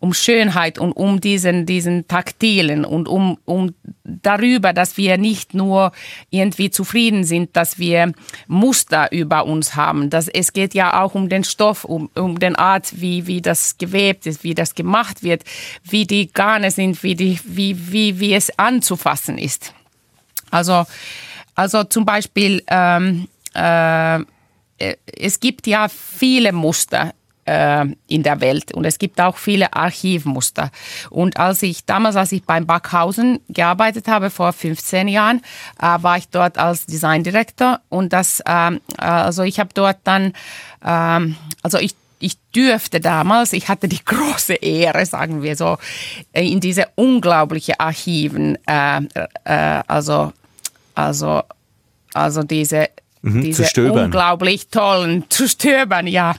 [0.00, 5.92] um Schönheit und um diesen, diesen Taktilen und um, um darüber, dass wir nicht nur
[6.30, 8.12] irgendwie zufrieden sind, dass wir
[8.46, 10.08] Muster über uns haben.
[10.10, 13.76] Das, es geht ja auch um den Stoff, um, um den Art, wie, wie das
[13.76, 15.42] gewebt ist, wie das gemacht wird,
[15.82, 19.74] wie die Garne sind, wie, die, wie, wie, wie es anzufassen ist.
[20.50, 20.86] Also,
[21.54, 24.24] also zum Beispiel, ähm, äh,
[24.78, 27.12] es gibt ja viele Muster
[27.50, 28.72] äh, in der Welt.
[28.72, 30.70] Und es gibt auch viele Archivmuster.
[31.10, 35.40] Und als ich damals, als ich beim Backhausen gearbeitet habe, vor 15 Jahren,
[35.80, 37.80] äh, war ich dort als Designdirektor.
[37.88, 40.32] Und das, ähm, also ich habe dort dann,
[40.84, 45.78] ähm, also ich ich dürfte damals, ich hatte die große Ehre, sagen wir so,
[46.32, 49.00] in diese unglaubliche Archiven, äh,
[49.44, 50.32] äh, also,
[50.94, 51.42] also,
[52.12, 52.90] also diese,
[53.22, 56.36] mhm, diese unglaublich tollen zu stöbern, ja.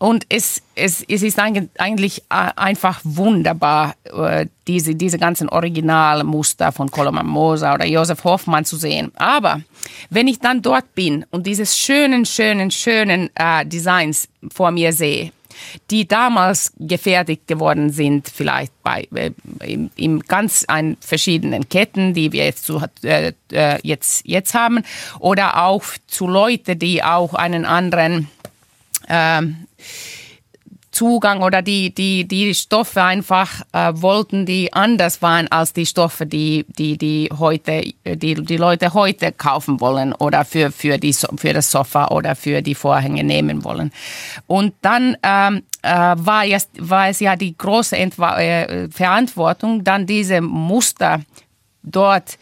[0.00, 7.26] Und es, es, es ist eigentlich einfach wunderbar, äh, diese, diese ganzen Originalmuster von Koloman
[7.26, 9.12] Moser oder Josef Hoffmann zu sehen.
[9.16, 9.60] Aber
[10.08, 15.32] wenn ich dann dort bin und diese schönen, schönen, schönen äh, Designs vor mir sehe,
[15.90, 19.32] die damals gefertigt geworden sind, vielleicht bei äh,
[19.96, 24.82] in ganz ein verschiedenen Ketten, die wir jetzt zu, äh, äh jetzt jetzt haben,
[25.18, 28.30] oder auch zu Leuten, die auch einen anderen
[29.10, 29.66] ähm,
[30.90, 36.26] Zugang oder die, die, die Stoffe einfach äh, wollten, die anders waren als die Stoffe,
[36.26, 41.52] die, die, die heute, die, die Leute heute kaufen wollen oder für, für, die, für
[41.52, 43.92] das Sofa oder für die Vorhänge nehmen wollen.
[44.48, 50.06] Und dann ähm, äh, war, es, war es ja die große Entwa äh, Verantwortung, dann
[50.06, 51.20] diese Muster
[51.84, 52.36] dort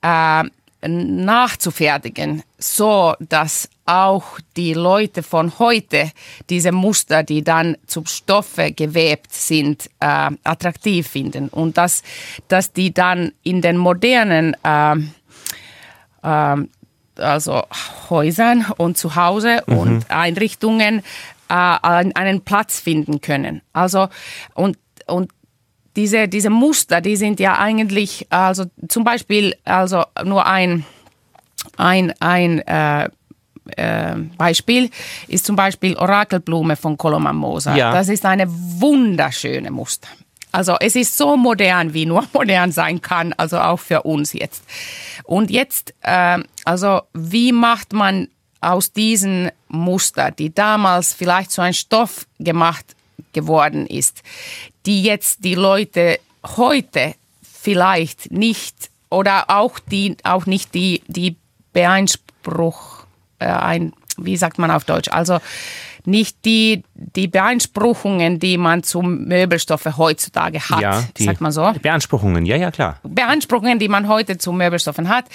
[0.00, 0.44] äh,
[0.82, 6.10] nachzufertigen, so dass auch die Leute von heute
[6.48, 12.02] diese Muster, die dann zu Stoffe gewebt sind, äh, attraktiv finden und dass,
[12.48, 14.96] dass die dann in den modernen äh,
[16.22, 16.66] äh,
[17.16, 17.62] also
[18.08, 19.78] Häusern und zu Hause mhm.
[19.78, 21.02] und Einrichtungen
[21.48, 23.62] äh, einen Platz finden können.
[23.72, 24.08] Also
[24.54, 25.30] und und
[26.00, 30.86] diese, diese Muster, die sind ja eigentlich, also zum Beispiel, also nur ein,
[31.76, 33.10] ein, ein äh,
[33.76, 34.90] äh, Beispiel
[35.28, 37.76] ist zum Beispiel Orakelblume von Koloman Moser.
[37.76, 37.92] Ja.
[37.92, 40.08] Das ist eine wunderschöne Muster.
[40.52, 44.64] Also es ist so modern, wie nur modern sein kann, also auch für uns jetzt.
[45.24, 48.28] Und jetzt, äh, also wie macht man
[48.62, 52.96] aus diesen Muster, die damals vielleicht so ein Stoff gemacht
[53.32, 54.22] geworden ist,
[54.86, 56.18] die jetzt die Leute
[56.56, 61.36] heute vielleicht nicht oder auch die auch nicht die die
[61.72, 63.04] Beeinspruch
[63.38, 65.38] äh, ein wie sagt man auf Deutsch also
[66.06, 71.72] nicht die, die Beanspruchungen, die man zu Möbelstoffe heutzutage hat, ja, die sagt man so.
[71.80, 72.98] Beanspruchungen, ja, ja, klar.
[73.02, 75.26] Beanspruchungen, die man heute zu Möbelstoffen hat.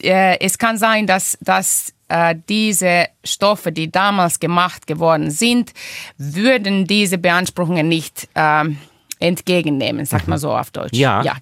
[0.00, 5.72] Äh, es kann sein, dass, dass äh, diese Stoffe, die damals gemacht geworden sind,
[6.16, 8.64] würden diese Beanspruchungen nicht äh,
[9.20, 10.30] entgegennehmen, sagt mhm.
[10.30, 10.96] man so auf Deutsch.
[10.96, 11.22] Ja.
[11.22, 11.36] ja.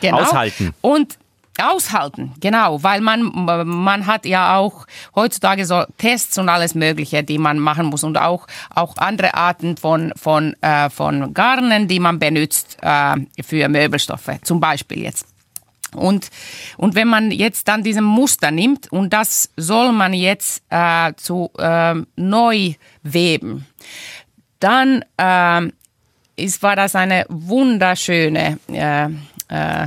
[0.00, 0.20] Genau.
[0.20, 0.74] Aushalten.
[0.80, 1.18] Und
[1.60, 3.30] aushalten, genau, weil man,
[3.66, 8.16] man hat ja auch heutzutage so Tests und alles Mögliche, die man machen muss und
[8.16, 14.30] auch, auch andere Arten von, von, äh, von Garnen, die man benutzt äh, für Möbelstoffe,
[14.42, 15.31] zum Beispiel jetzt.
[15.94, 16.30] Und,
[16.76, 21.50] und wenn man jetzt dann diesen Muster nimmt und das soll man jetzt äh, zu
[21.58, 23.66] äh, neu weben,
[24.58, 25.70] dann äh,
[26.36, 29.04] ist, war das eine wunderschöne, äh,
[29.48, 29.86] äh,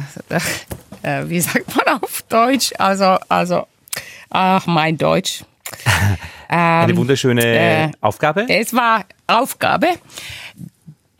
[1.01, 2.71] äh, wie sagt man auf Deutsch?
[2.77, 3.67] Also, also,
[4.29, 5.43] ach mein Deutsch.
[6.47, 8.45] eine ähm, wunderschöne Aufgabe?
[8.47, 9.87] Es war Aufgabe,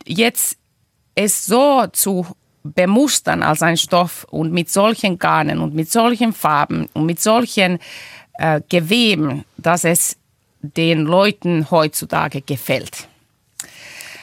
[0.04, 0.56] jetzt
[1.16, 2.26] es so zu
[2.66, 7.78] bemustern als ein Stoff und mit solchen Garnen und mit solchen Farben und mit solchen
[8.38, 10.16] äh, Geweben, dass es
[10.60, 13.08] den Leuten heutzutage gefällt.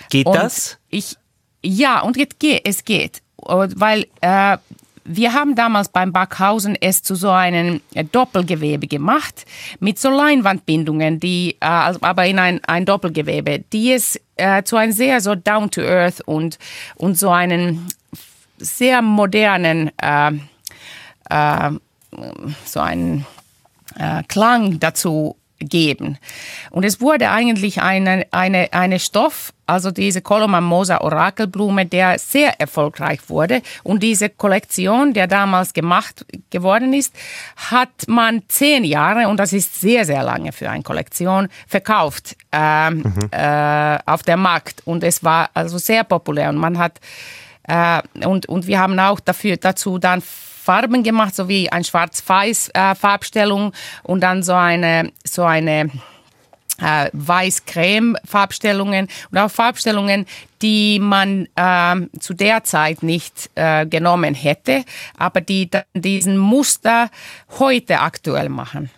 [0.10, 0.77] Geht und das?
[0.89, 1.15] Ich,
[1.63, 3.21] ja, und es geht, es geht.
[3.38, 4.58] Weil äh,
[5.06, 9.45] wir haben damals beim Backhausen es zu so einem äh, Doppelgewebe gemacht,
[9.79, 14.93] mit so Leinwandbindungen, die, äh, aber in ein, ein Doppelgewebe, die es äh, zu einem
[14.93, 16.58] sehr so down to earth und,
[16.95, 17.88] und so einen
[18.58, 20.32] sehr modernen, äh,
[21.30, 21.72] äh,
[22.66, 23.26] so einen
[23.98, 26.18] äh, Klang dazu geben.
[26.72, 32.60] Und es wurde eigentlich eine, eine, eine Stoff, also diese Koloman Moser Orakelblume, der sehr
[32.60, 33.62] erfolgreich wurde.
[33.84, 37.16] Und diese Kollektion, der damals gemacht geworden ist,
[37.56, 42.89] hat man zehn Jahre, und das ist sehr, sehr lange für eine Kollektion, verkauft äh,
[42.89, 43.30] mhm.
[43.32, 44.82] äh, auf dem Markt.
[44.86, 46.50] Und es war also sehr populär.
[46.50, 47.00] Und man hat
[48.26, 54.08] und, und wir haben auch dafür, dazu dann Farben gemacht, so wie ein Schwarz-Weiß-Farbstellung äh,
[54.08, 55.89] und dann so eine, so eine
[56.82, 60.26] äh, Weiß-Creme-Farbstellungen und auch Farbstellungen,
[60.62, 64.86] die man äh, zu der Zeit nicht äh, genommen hätte,
[65.17, 67.10] aber die dann diesen Muster
[67.60, 68.89] heute aktuell machen.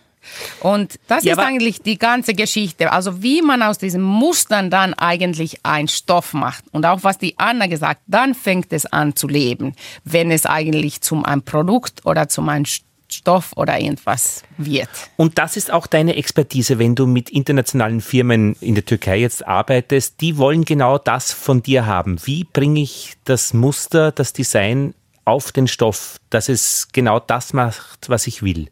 [0.60, 2.92] Und das ja, ist eigentlich die ganze Geschichte.
[2.92, 6.64] Also wie man aus diesen Mustern dann eigentlich einen Stoff macht.
[6.72, 11.00] Und auch was die Anna gesagt, dann fängt es an zu leben, wenn es eigentlich
[11.00, 12.66] zum ein Produkt oder zum ein
[13.10, 14.88] Stoff oder irgendwas wird.
[15.16, 19.46] Und das ist auch deine Expertise, wenn du mit internationalen Firmen in der Türkei jetzt
[19.46, 20.20] arbeitest.
[20.20, 22.18] Die wollen genau das von dir haben.
[22.24, 28.08] Wie bringe ich das Muster, das Design auf den Stoff, dass es genau das macht,
[28.08, 28.68] was ich will?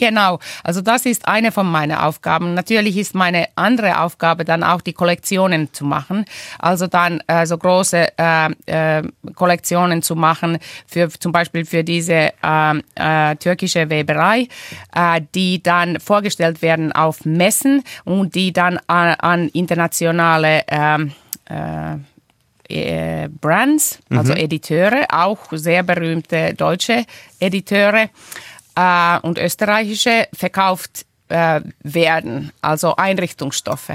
[0.00, 2.54] Genau, also das ist eine von meinen Aufgaben.
[2.54, 6.24] Natürlich ist meine andere Aufgabe dann auch die Kollektionen zu machen.
[6.58, 9.02] Also dann äh, so große äh, äh,
[9.34, 14.48] Kollektionen zu machen für zum Beispiel für diese ähm, äh, türkische Weberei,
[14.94, 21.12] äh, die dann vorgestellt werden auf Messen und die dann an, an internationale ähm,
[21.44, 21.96] äh,
[22.70, 24.38] äh, Brands, also mhm.
[24.38, 27.04] Editeure, auch sehr berühmte deutsche
[27.40, 28.10] Editeure
[28.74, 33.92] äh, und österreichische verkauft äh, werden, also Einrichtungsstoffe.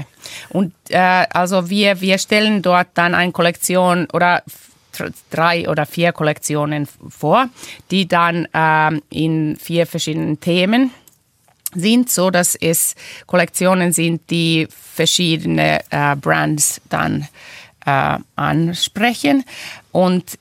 [0.48, 4.42] Und äh, also wir, wir stellen dort dann eine Kollektion oder
[5.30, 7.48] drei oder vier Kollektionen vor,
[7.90, 10.90] die dann äh, in vier verschiedenen Themen
[11.74, 12.94] sind, so dass es
[13.26, 17.28] Kollektionen sind, die verschiedene äh, Brands dann
[17.84, 19.44] äh, ansprechen.
[19.92, 20.38] Und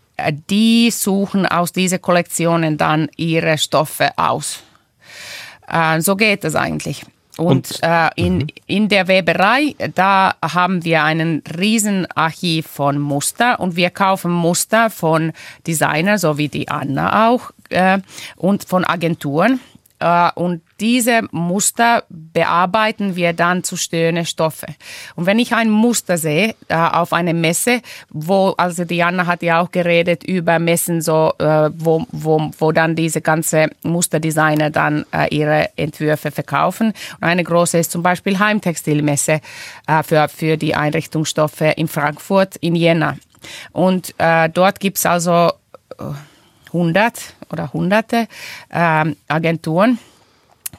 [0.50, 4.64] die suchen aus diesen Kollektionen dann ihre Stoffe aus.
[5.68, 7.06] Äh, so geht es eigentlich.
[7.38, 8.48] Und, Und äh, in, mhm.
[8.66, 14.90] in der Weberei, da haben wir einen riesen Archiv von Muster und wir kaufen Muster
[14.90, 15.34] von
[15.68, 18.00] Designern, so wie die Anna auch, äh,
[18.38, 19.60] und von Agenturen.
[20.00, 24.68] Äh, und diese Muster bearbeiten wir dann zu schönen Stoffe.
[25.16, 29.62] Und wenn ich ein Muster sehe äh, auf einer Messe, wo, also Diana hat ja
[29.62, 35.70] auch geredet über Messen, so, äh, wo, wo, wo dann diese ganze Musterdesigner dann ihre
[35.78, 36.88] Entwürfe verkaufen.
[36.88, 39.42] Und eine große ist zum Beispiel Heimtextilmesse
[40.04, 43.18] für, für die Einrichtungsstoffe in Frankfurt, in Jena.
[43.72, 45.52] Und dort gibt es also
[46.76, 48.28] 100 oder hunderte
[48.70, 50.00] äh, Agenturen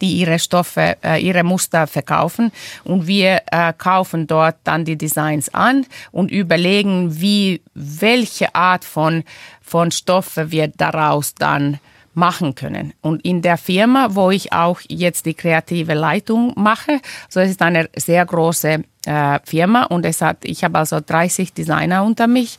[0.00, 2.52] die ihre Stoffe, äh, ihre Muster verkaufen
[2.84, 9.24] und wir äh, kaufen dort dann die Designs an und überlegen, wie welche Art von
[9.62, 11.80] von Stoffe wir daraus dann
[12.14, 12.94] machen können.
[13.02, 17.62] Und in der Firma, wo ich auch jetzt die kreative Leitung mache, so es ist
[17.62, 22.58] eine sehr große äh, Firma und es hat, ich habe also 30 Designer unter mich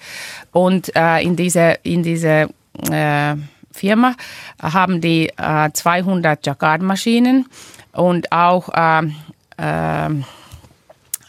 [0.51, 2.49] und äh, in diese in diese
[3.71, 4.15] Firma
[4.61, 7.45] haben die äh, 200 Jacquard-Maschinen
[7.93, 9.07] und auch äh,
[9.57, 10.11] äh,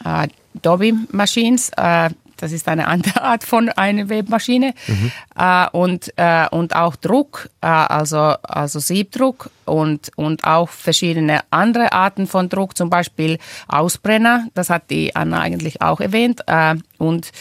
[0.05, 0.27] äh
[0.61, 1.71] Dobby-Machines.
[1.77, 4.73] Äh, das ist eine andere Art von einer Webmaschine.
[4.87, 5.11] Mhm.
[5.37, 11.91] Äh, und, äh, und auch Druck, äh, also, also Siebdruck und, und auch verschiedene andere
[11.91, 16.41] Arten von Druck, zum Beispiel Ausbrenner, das hat die Anna eigentlich auch erwähnt.
[16.47, 17.31] Äh, und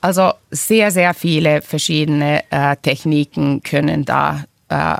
[0.00, 4.96] also sehr, sehr viele verschiedene äh, Techniken können da äh,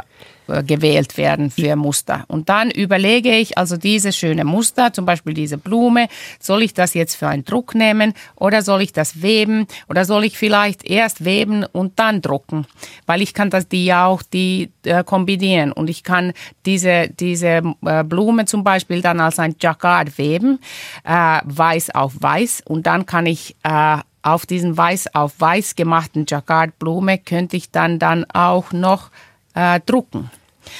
[0.67, 2.25] gewählt werden für Muster.
[2.27, 6.09] Und dann überlege ich also diese schöne Muster, zum Beispiel diese Blume,
[6.41, 10.25] soll ich das jetzt für einen Druck nehmen oder soll ich das weben oder soll
[10.25, 12.67] ich vielleicht erst weben und dann drucken,
[13.05, 15.71] weil ich kann das die ja auch die äh, kombinieren.
[15.71, 16.33] Und ich kann
[16.65, 20.61] diese diese äh, Blume zum Beispiel dann als ein Jacquard weben,
[21.05, 22.63] äh, weiß auf weiß.
[22.65, 23.99] Und dann kann ich äh,
[24.35, 29.11] auf diesen weiß auf weiß gemachten Jacquard-Blume könnte ich dann, dann auch noch
[29.55, 30.31] äh, drucken.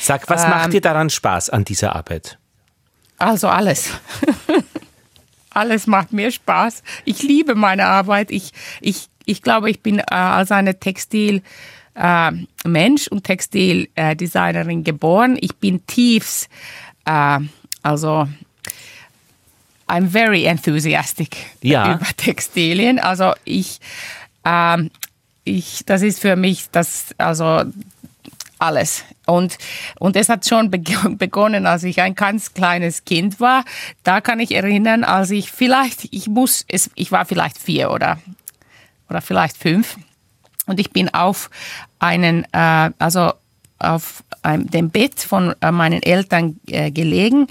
[0.01, 2.39] Sag, was ähm, macht dir daran Spaß an dieser Arbeit?
[3.19, 3.91] Also alles.
[5.51, 6.83] alles macht mir Spaß.
[7.05, 8.31] Ich liebe meine Arbeit.
[8.31, 11.43] Ich, ich, ich glaube, ich bin äh, als eine Textil-
[11.99, 12.31] äh,
[12.65, 15.37] Mensch und Textildesignerin geboren.
[15.41, 16.49] Ich bin tiefs,
[17.05, 17.41] äh,
[17.83, 18.29] also
[19.89, 21.95] I'm very enthusiastic ja.
[21.95, 22.99] über Textilien.
[22.99, 23.81] Also ich,
[24.45, 24.91] ähm,
[25.45, 27.65] ich, das ist für mich das, also
[28.59, 29.05] alles.
[29.27, 29.59] Und,
[29.99, 30.71] und es hat schon
[31.19, 33.65] begonnen, als ich ein ganz kleines Kind war.
[34.03, 38.19] Da kann ich erinnern, als ich vielleicht, ich muss, es, ich war vielleicht vier oder,
[39.09, 39.97] oder vielleicht fünf.
[40.67, 41.51] Und ich bin auf
[41.99, 43.33] einen, äh, also
[43.79, 47.47] auf einem, dem Bett von äh, meinen Eltern äh, gelegen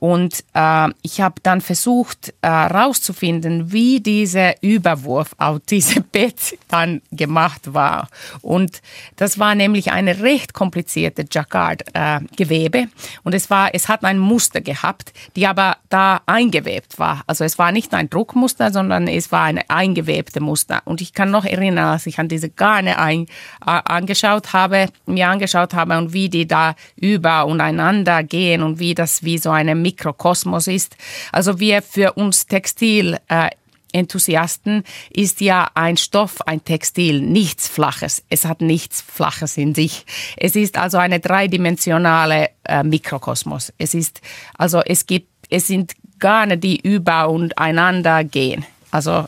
[0.00, 7.02] Und äh, ich habe dann versucht herauszufinden, äh, wie dieser Überwurf auf diese Bett dann
[7.12, 8.08] gemacht war.
[8.40, 8.80] Und
[9.16, 12.78] das war nämlich eine recht komplizierte Jacquard-Gewebe.
[12.78, 12.86] Äh,
[13.24, 17.22] und es war, es hat ein Muster gehabt, die aber da eingewebt war.
[17.26, 20.80] Also es war nicht ein Druckmuster, sondern es war ein eingewebte Muster.
[20.86, 23.26] Und ich kann noch erinnern, als ich an diese Garne ein,
[23.60, 28.94] angeschaut habe, mir angeschaut habe und wie die da über und einander gehen und wie
[28.94, 30.96] das wie so eine Mikrokosmos ist.
[31.32, 33.50] Also wir für uns Textil äh,
[33.92, 38.22] Enthusiasten ist ja ein Stoff, ein Textil, nichts Flaches.
[38.30, 40.06] Es hat nichts Flaches in sich.
[40.36, 43.72] Es ist also eine dreidimensionale äh, Mikrokosmos.
[43.78, 44.20] Es ist,
[44.56, 48.64] also es gibt, es sind Garne, die über und einander gehen.
[48.92, 49.26] Also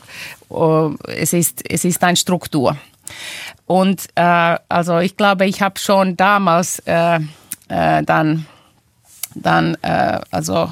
[0.49, 2.77] uh, es ist, es ist eine Struktur.
[3.65, 7.19] Und äh, also ich glaube, ich habe schon damals äh,
[7.67, 8.45] äh, dann
[9.35, 10.69] dann äh, also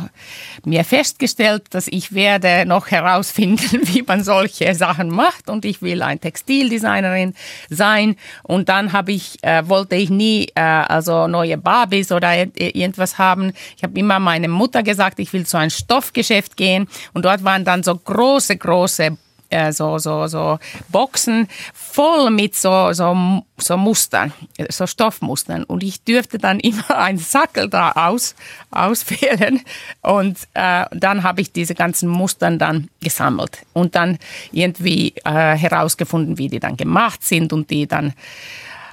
[0.66, 6.02] mir festgestellt, dass ich werde noch herausfinden, wie man solche Sachen macht und ich will
[6.02, 7.34] ein Textildesignerin
[7.70, 13.18] sein und dann habe ich äh, wollte ich nie äh, also neue Barbies oder irgendwas
[13.18, 13.54] haben.
[13.78, 17.66] Ich habe immer meiner Mutter gesagt, ich will zu einem Stoffgeschäft gehen und dort waren
[17.66, 19.18] dann so große große
[19.52, 24.34] äh, so, so, so Boxen voll mit so, so, so Mustern,
[24.70, 25.64] so Stoffmustern.
[25.64, 28.36] Und ich dürfte dann immer einen Sackel da aus,
[28.72, 29.62] auswählen.
[30.02, 34.18] Und äh, dann habe ich diese ganzen Mustern dann gesammelt und dann
[34.52, 38.14] irgendwie äh, herausgefunden, wie die dann gemacht sind und die dann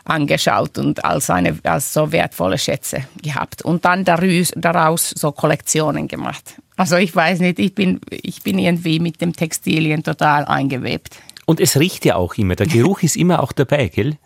[0.09, 6.09] angeschaut und als, eine, als so wertvolle Schätze gehabt und dann daraus, daraus so Kollektionen
[6.09, 6.55] gemacht.
[6.77, 11.17] Also ich weiß nicht, ich bin, ich bin irgendwie mit dem Textilien total eingewebt.
[11.45, 14.17] Und es riecht ja auch immer, der Geruch ist immer auch dabei, gell?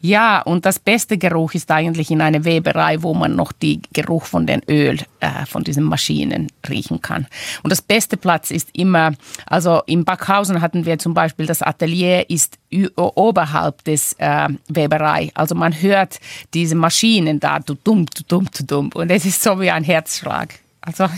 [0.00, 4.24] Ja, und das beste Geruch ist eigentlich in einer Weberei, wo man noch die Geruch
[4.24, 7.26] von den Öl, äh, von diesen Maschinen riechen kann.
[7.62, 9.12] Und das beste Platz ist immer,
[9.46, 12.58] also in Backhausen hatten wir zum Beispiel, das Atelier ist
[12.96, 15.30] oberhalb des äh, Weberei.
[15.34, 16.20] Also man hört
[16.54, 18.90] diese Maschinen da, du dumm, du dumm, du dumm.
[18.94, 20.54] Und es ist so wie ein Herzschlag.
[20.80, 21.08] Also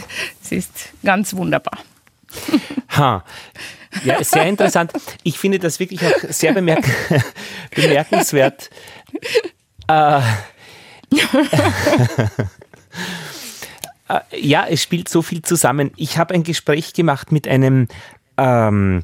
[0.42, 1.78] es ist ganz wunderbar.
[2.96, 3.24] Ha.
[4.04, 4.92] Ja, sehr interessant.
[5.24, 6.84] Ich finde das wirklich auch sehr bemerk
[7.74, 8.70] bemerkenswert.
[9.88, 10.20] Äh,
[14.08, 15.90] äh, ja, es spielt so viel zusammen.
[15.96, 17.88] Ich habe ein Gespräch gemacht mit einem,
[18.36, 19.02] ähm,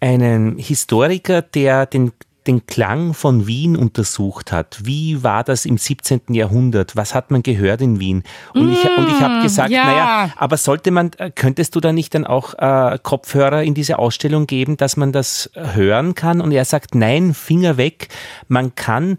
[0.00, 2.12] einem Historiker, der den
[2.48, 4.80] den Klang von Wien untersucht hat.
[4.82, 6.22] Wie war das im 17.
[6.30, 6.96] Jahrhundert?
[6.96, 8.24] Was hat man gehört in Wien?
[8.54, 9.84] Und ich, und ich habe mm, gesagt, ja.
[9.84, 13.98] naja, aber sollte man, äh, könntest du da nicht dann auch äh, Kopfhörer in diese
[13.98, 16.40] Ausstellung geben, dass man das hören kann?
[16.40, 18.08] Und er sagt, nein, Finger weg.
[18.48, 19.18] Man kann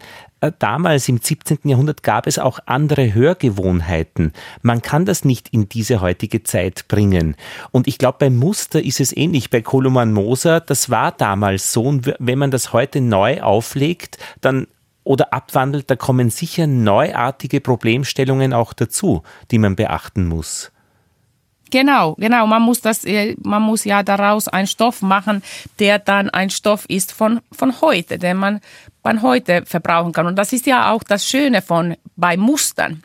[0.58, 1.58] damals im 17.
[1.64, 4.32] Jahrhundert gab es auch andere Hörgewohnheiten.
[4.62, 7.36] Man kann das nicht in diese heutige Zeit bringen.
[7.70, 9.50] Und ich glaube, beim Muster ist es ähnlich.
[9.50, 11.82] Bei Koloman Moser, das war damals so.
[11.82, 14.66] Und wenn man das heute neu auflegt, dann
[15.04, 20.72] oder abwandelt, da kommen sicher neuartige Problemstellungen auch dazu, die man beachten muss.
[21.70, 22.46] Genau, genau.
[22.46, 25.42] Man muss das, äh, man muss ja daraus einen Stoff machen,
[25.78, 28.60] der dann ein Stoff ist von, von heute, den man,
[29.02, 30.26] man heute verbrauchen kann.
[30.26, 33.02] Und das ist ja auch das Schöne von, bei Mustern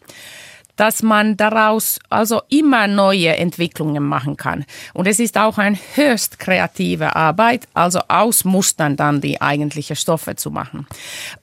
[0.75, 4.65] dass man daraus also immer neue Entwicklungen machen kann.
[4.93, 10.35] Und es ist auch eine höchst kreative Arbeit, also aus Mustern dann die eigentlichen Stoffe
[10.35, 10.87] zu machen.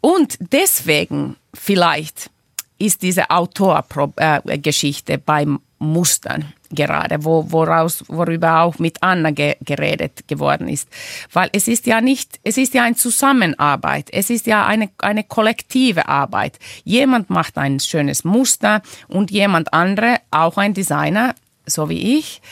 [0.01, 2.31] Und deswegen vielleicht
[2.79, 10.69] ist diese Autorgeschichte beim Mustern gerade, wo, woraus, worüber auch mit Anna ge, geredet geworden
[10.69, 10.89] ist.
[11.33, 15.25] Weil es ist ja nicht, es ist ja eine Zusammenarbeit, es ist ja eine, eine
[15.25, 16.59] kollektive Arbeit.
[16.85, 21.35] Jemand macht ein schönes Muster und jemand andere, auch ein Designer,
[21.67, 22.43] so wie ich,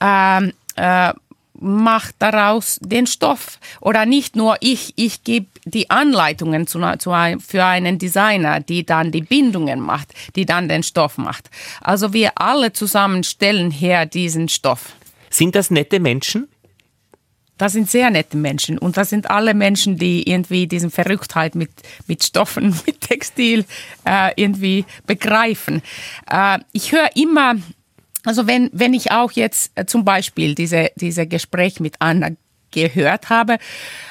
[0.00, 1.12] ähm, äh,
[1.60, 3.58] macht daraus den Stoff.
[3.80, 9.12] Oder nicht nur ich, ich gebe die Anleitungen zu, zu, für einen Designer, die dann
[9.12, 11.50] die Bindungen macht, die dann den Stoff macht.
[11.80, 14.92] Also wir alle zusammen stellen her diesen Stoff.
[15.30, 16.48] Sind das nette Menschen?
[17.58, 21.70] Das sind sehr nette Menschen und das sind alle Menschen, die irgendwie diese Verrücktheit mit,
[22.06, 23.64] mit Stoffen, mit Textil
[24.04, 25.82] äh, irgendwie begreifen.
[26.30, 27.56] Äh, ich höre immer
[28.28, 32.28] also wenn, wenn ich auch jetzt äh, zum Beispiel diese, diese Gespräch mit Anna
[32.72, 33.58] gehört habe,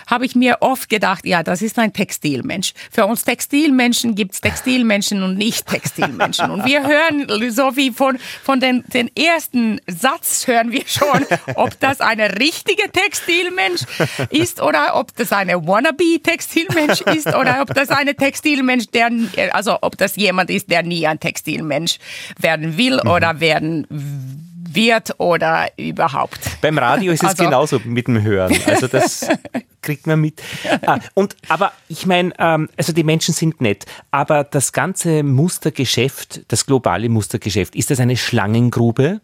[0.07, 2.73] habe ich mir oft gedacht, ja, das ist ein Textilmensch.
[2.91, 6.49] Für uns Textilmenschen gibt es Textilmenschen und nicht Textilmenschen.
[6.49, 11.79] Und wir hören, so wie von, von den, den ersten Satz hören wir schon, ob
[11.79, 13.81] das eine richtige Textilmensch
[14.29, 19.11] ist oder ob das eine wannabe-Textilmensch ist oder ob das eine Textilmensch, der,
[19.51, 21.99] also ob das jemand ist, der nie ein Textilmensch
[22.39, 23.09] werden will mhm.
[23.09, 26.61] oder werden wird oder überhaupt.
[26.61, 28.55] Beim Radio ist es also, genauso mit dem Hören.
[28.65, 29.27] Also das
[29.81, 30.41] kriegt man mit.
[30.85, 36.41] Ah, und aber ich meine, ähm, also die Menschen sind nett, aber das ganze Mustergeschäft,
[36.51, 39.21] das globale Mustergeschäft, ist das eine Schlangengrube?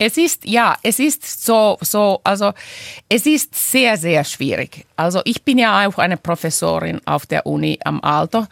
[0.00, 2.52] Es ist, ja, es ist so, so, also
[3.08, 4.86] es ist sehr, sehr schwierig.
[4.94, 8.46] Also ich bin ja auch eine Professorin auf der Uni am Alto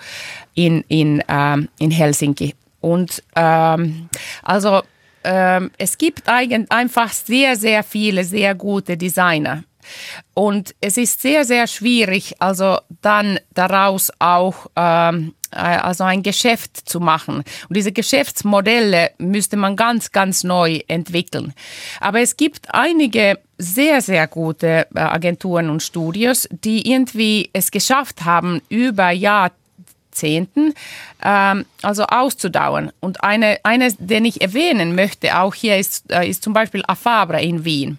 [0.55, 2.57] in, in, ähm, in Helsinki.
[2.81, 4.09] Und ähm,
[4.43, 4.83] also
[5.27, 9.65] ähm, es gibt einfach sehr, sehr viele sehr gute Designer.
[10.35, 16.89] Und es ist sehr, sehr schwierig, also dann daraus auch ähm, äh, also ein Geschäft
[16.89, 17.37] zu machen.
[17.69, 21.53] Und diese Geschäftsmodelle müsste man ganz, ganz neu entwickeln.
[22.01, 28.25] Aber es gibt einige sehr, sehr gute äh, Agenturen und Studios, die irgendwie es geschafft
[28.25, 29.66] haben, über Jahrzehnte
[30.17, 30.75] Jahrzehnten,
[31.23, 32.93] ähm, also auszudauern.
[33.01, 37.43] Und eine, eine, den ich erwähnen möchte, auch hier ist, äh, ist zum Beispiel Afabre
[37.43, 37.99] in Wien.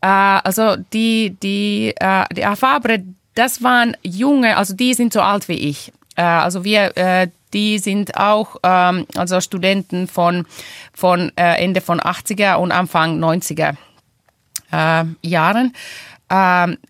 [0.00, 3.02] Äh, also die, die, äh, die Afabre,
[3.34, 5.92] das waren junge, also die sind so alt wie ich.
[6.16, 10.46] Äh, also wir, äh, die sind auch ähm, also Studenten von,
[10.92, 13.74] von Ende von 80er und Anfang 90er
[15.22, 15.74] Jahren.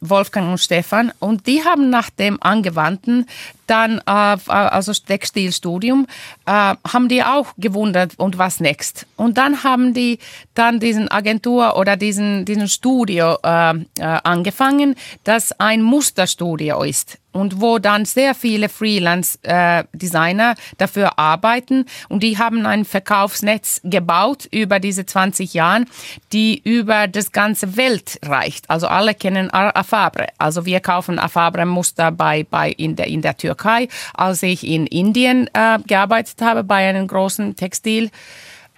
[0.03, 1.13] Wolfgang und Stefan.
[1.19, 3.25] Und die haben nach dem Angewandten
[3.71, 6.07] dann, äh, also Textilstudium,
[6.47, 9.07] äh, haben die auch gewundert, und was next?
[9.17, 10.19] Und dann haben die
[10.55, 13.85] dann diesen Agentur oder diesen, diesen Studio äh, äh,
[14.25, 22.23] angefangen, das ein Musterstudio ist und wo dann sehr viele Freelance-Designer äh, dafür arbeiten und
[22.23, 25.85] die haben ein Verkaufsnetz gebaut über diese 20 Jahre,
[26.33, 28.69] die über das ganze Welt reicht.
[28.69, 30.27] Also alle kennen Afabre.
[30.39, 34.87] Also wir kaufen Afabre-Muster bei, bei in, der, in der Türkei Türkei, als ich in
[34.87, 38.11] Indien äh, gearbeitet habe bei einem großen Textil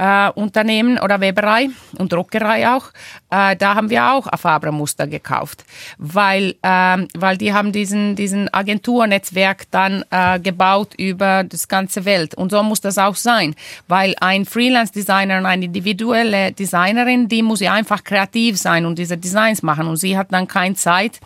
[0.03, 2.87] äh, Unternehmen oder Weberei und Druckerei auch,
[3.31, 5.65] äh, da haben wir auch Fabre-Muster gekauft,
[5.97, 12.35] weil, äh, weil die haben diesen, diesen Agenturnetzwerk dann äh, gebaut über das ganze Welt.
[12.35, 13.55] Und so muss das auch sein,
[13.87, 19.17] weil ein Freelance-Designer und eine individuelle Designerin, die muss ja einfach kreativ sein und diese
[19.17, 21.21] Designs machen und sie hat dann keine Zeit,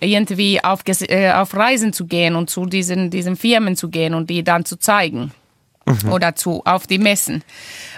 [0.00, 4.28] irgendwie auf, äh, auf Reisen zu gehen und zu diesen, diesen Firmen zu gehen und
[4.28, 5.32] die dann zu zeigen.
[5.86, 6.12] Mhm.
[6.12, 7.42] Oder zu, auf die Messen.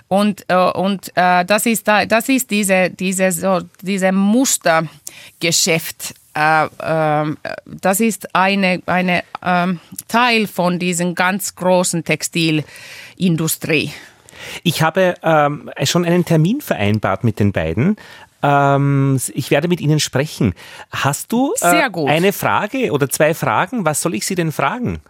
[0.08, 6.14] Und, äh, und äh, das ist, da, das ist diese, diese, so, diese Mustergeschäft.
[6.34, 7.34] Äh, äh,
[7.66, 13.92] das ist eine, eine ähm, Teil von diesem ganz großen Textilindustrie.
[14.62, 17.96] Ich habe ähm, schon einen Termin vereinbart mit den beiden.
[18.42, 20.54] Ähm, ich werde mit Ihnen sprechen.
[20.90, 23.84] Hast du äh, eine Frage oder zwei Fragen?
[23.84, 25.00] Was soll ich Sie denn fragen?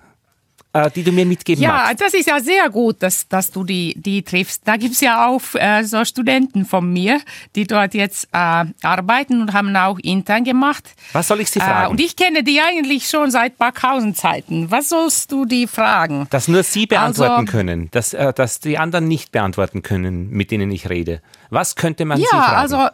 [0.73, 2.01] Äh, die du mir mitgeben ja, magst.
[2.01, 4.63] Ja, das ist ja sehr gut, dass, dass du die, die triffst.
[4.65, 7.21] Da gibt es ja auch äh, so Studenten von mir,
[7.55, 10.95] die dort jetzt äh, arbeiten und haben auch intern gemacht.
[11.13, 11.87] Was soll ich sie fragen?
[11.87, 14.71] Äh, und ich kenne die eigentlich schon seit Backhausen-Zeiten.
[14.71, 16.27] Was sollst du die fragen?
[16.31, 20.51] Dass nur sie beantworten also, können, dass, äh, dass die anderen nicht beantworten können, mit
[20.51, 21.23] denen ich rede.
[21.51, 22.57] Was könnte man ja, sie fragen?
[22.57, 22.89] Also,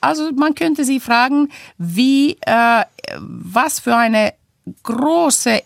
[0.00, 2.84] also man könnte sie fragen, wie, äh,
[3.18, 4.34] was für eine
[4.82, 5.62] große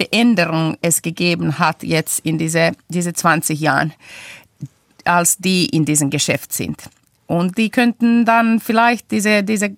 [0.00, 3.92] Veränderung es gegeben hat jetzt in diese, diese 20 Jahren,
[5.04, 6.82] als die in diesem Geschäft sind.
[7.26, 9.76] Und die könnten dann vielleicht diese, diese,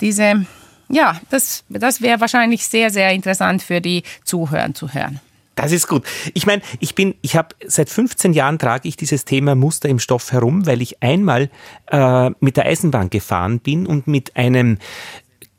[0.00, 0.46] diese,
[0.88, 5.20] ja, das, das wäre wahrscheinlich sehr, sehr interessant für die Zuhörer zu hören.
[5.56, 6.04] Das ist gut.
[6.34, 9.98] Ich meine, ich bin, ich habe seit 15 Jahren trage ich dieses Thema Muster im
[9.98, 11.50] Stoff herum, weil ich einmal
[11.90, 14.78] äh, mit der Eisenbahn gefahren bin und mit einem,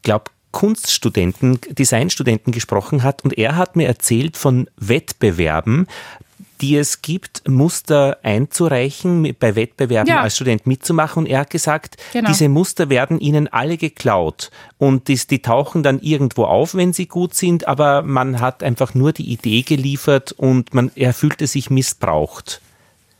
[0.03, 5.85] glaube Kunststudenten, Designstudenten gesprochen hat und er hat mir erzählt von Wettbewerben,
[6.61, 10.21] die es gibt, Muster einzureichen, bei Wettbewerben ja.
[10.21, 11.25] als Student mitzumachen.
[11.25, 12.27] Und er hat gesagt, genau.
[12.27, 14.49] diese Muster werden ihnen alle geklaut.
[14.79, 18.95] Und die, die tauchen dann irgendwo auf, wenn sie gut sind, aber man hat einfach
[18.95, 22.61] nur die Idee geliefert und man, er fühlte sich missbraucht.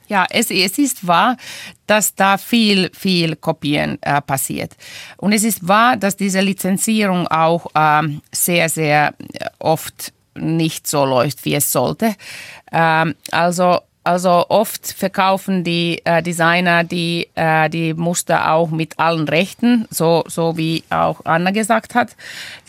[0.08, 1.38] Ja, es, es ist wahr,
[1.86, 4.76] dass da viel, viel Kopieren äh, passiert.
[5.18, 11.06] Und es ist wahr, dass diese Lizenzierung auch ähm, sehr, sehr äh, oft nicht so
[11.06, 12.16] läuft, wie es sollte.
[12.72, 19.28] Ähm, also Also oft verkaufen die äh, Designer die, äh, die Muster auch mit allen
[19.28, 22.16] Rechten, so, so wie auch Anna gesagt hat.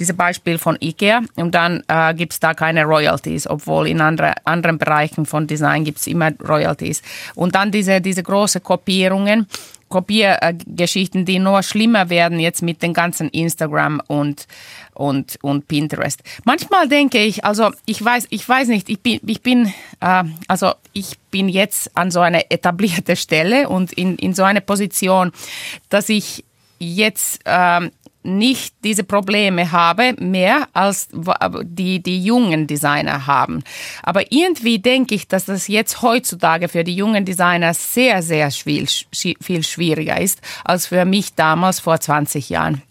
[0.01, 1.21] Dieses Beispiel von Ikea.
[1.37, 5.85] Und dann äh, gibt es da keine Royalties, obwohl in andere, anderen Bereichen von Design
[5.85, 7.03] gibt es immer Royalties.
[7.37, 9.47] Und dann diese, diese große Kopierungen.
[9.89, 14.47] Kopiergeschichten, die nur schlimmer werden jetzt mit den ganzen Instagram und,
[14.95, 16.23] und, und Pinterest.
[16.45, 20.73] Manchmal denke ich, also ich weiß, ich weiß nicht, ich bin, ich bin, äh, also
[20.93, 25.33] ich bin jetzt an so einer etablierte Stelle und in, in so einer Position,
[25.89, 26.45] dass ich
[26.79, 27.91] jetzt äh,
[28.29, 31.09] nicht diese Probleme habe mehr als
[31.65, 33.63] die, die jungen Designer haben.
[34.03, 38.87] Aber irgendwie denke ich, dass das jetzt heutzutage für die jungen Designer sehr, sehr viel,
[39.41, 42.83] viel schwieriger ist als für mich damals vor 20 Jahren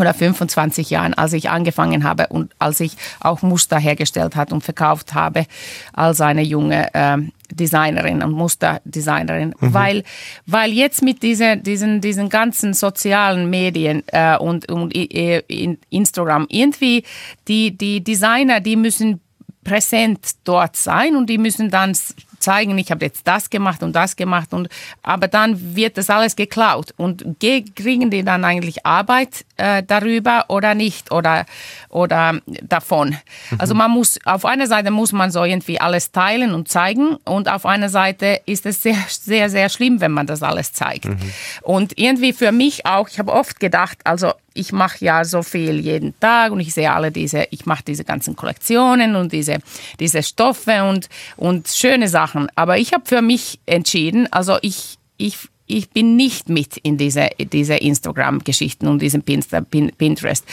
[0.00, 4.62] oder 25 Jahren, als ich angefangen habe und als ich auch Muster hergestellt hat und
[4.62, 5.46] verkauft habe
[5.92, 7.18] als eine junge äh,
[7.52, 9.74] Designerin und Musterdesignerin, mhm.
[9.74, 10.04] weil,
[10.46, 15.42] weil jetzt mit diese, diesen, diesen ganzen sozialen Medien äh, und, und äh,
[15.90, 17.04] Instagram irgendwie
[17.48, 19.20] die, die Designer, die müssen
[19.64, 21.94] präsent dort sein und die müssen dann
[22.40, 24.68] zeigen, ich habe jetzt das gemacht und das gemacht und
[25.02, 30.74] aber dann wird das alles geklaut und kriegen die dann eigentlich Arbeit äh, darüber oder
[30.74, 31.46] nicht oder
[31.88, 33.10] oder davon.
[33.10, 33.16] Mhm.
[33.58, 37.48] Also man muss auf einer Seite muss man so irgendwie alles teilen und zeigen und
[37.48, 41.06] auf einer Seite ist es sehr sehr sehr schlimm, wenn man das alles zeigt.
[41.06, 41.18] Mhm.
[41.62, 45.78] Und irgendwie für mich auch, ich habe oft gedacht, also ich mache ja so viel
[45.80, 49.58] jeden Tag und ich sehe alle diese, ich mache diese ganzen Kollektionen und diese,
[50.00, 52.29] diese Stoffe und, und schöne Sachen.
[52.54, 57.30] Aber ich habe für mich entschieden, also ich, ich, ich bin nicht mit in diese,
[57.38, 60.44] diese Instagram-Geschichten und diesen Pinterest.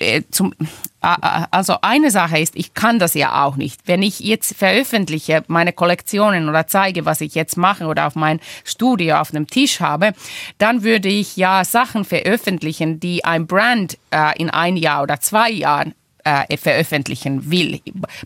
[0.00, 0.54] Äh, zum,
[1.00, 3.80] also eine Sache ist, ich kann das ja auch nicht.
[3.86, 8.40] Wenn ich jetzt veröffentliche meine Kollektionen oder zeige, was ich jetzt mache oder auf mein
[8.64, 10.12] Studio auf dem Tisch habe,
[10.58, 15.50] dann würde ich ja Sachen veröffentlichen, die ein Brand äh, in ein Jahr oder zwei
[15.50, 15.94] Jahren
[16.28, 17.80] äh, veröffentlichen will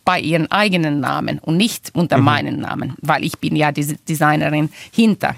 [0.05, 2.24] bei ihren eigenen Namen und nicht unter mhm.
[2.24, 5.34] meinen Namen, weil ich bin ja die Designerin hinter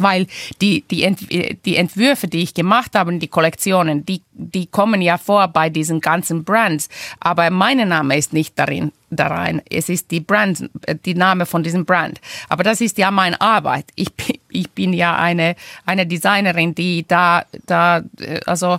[0.00, 0.26] weil
[0.60, 5.18] die, die, Ent, die Entwürfe, die ich gemacht habe, die Kollektionen, die, die kommen ja
[5.18, 6.88] vor bei diesen ganzen Brands,
[7.20, 9.62] aber mein Name ist nicht darin, da rein.
[9.70, 10.68] Es ist die Brand,
[11.04, 12.20] die Name von diesem Brand.
[12.48, 13.86] Aber das ist ja meine Arbeit.
[13.94, 14.08] Ich,
[14.50, 18.02] ich bin ja eine, eine Designerin, die da, da,
[18.46, 18.78] also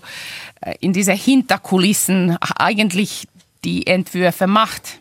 [0.80, 3.28] in diese Hinterkulissen eigentlich
[3.64, 4.99] die Entwürfe macht.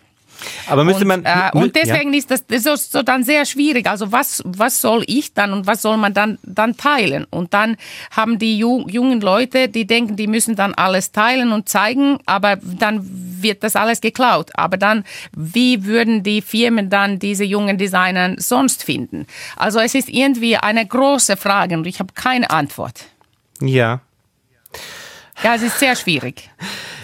[0.69, 1.21] Aber müsste man.
[1.21, 2.19] Und, äh, und deswegen ja.
[2.19, 3.89] ist das so, so, dann sehr schwierig.
[3.89, 7.27] Also was, was soll ich dann und was soll man dann, dann teilen?
[7.31, 7.77] Und dann
[8.11, 13.07] haben die jungen Leute, die denken, die müssen dann alles teilen und zeigen, aber dann
[13.43, 14.51] wird das alles geklaut.
[14.55, 15.05] Aber dann,
[15.37, 19.27] wie würden die Firmen dann diese jungen Designer sonst finden?
[19.57, 23.07] Also es ist irgendwie eine große Frage und ich habe keine Antwort.
[23.61, 24.01] Ja.
[25.43, 26.51] Ja, es ist sehr schwierig.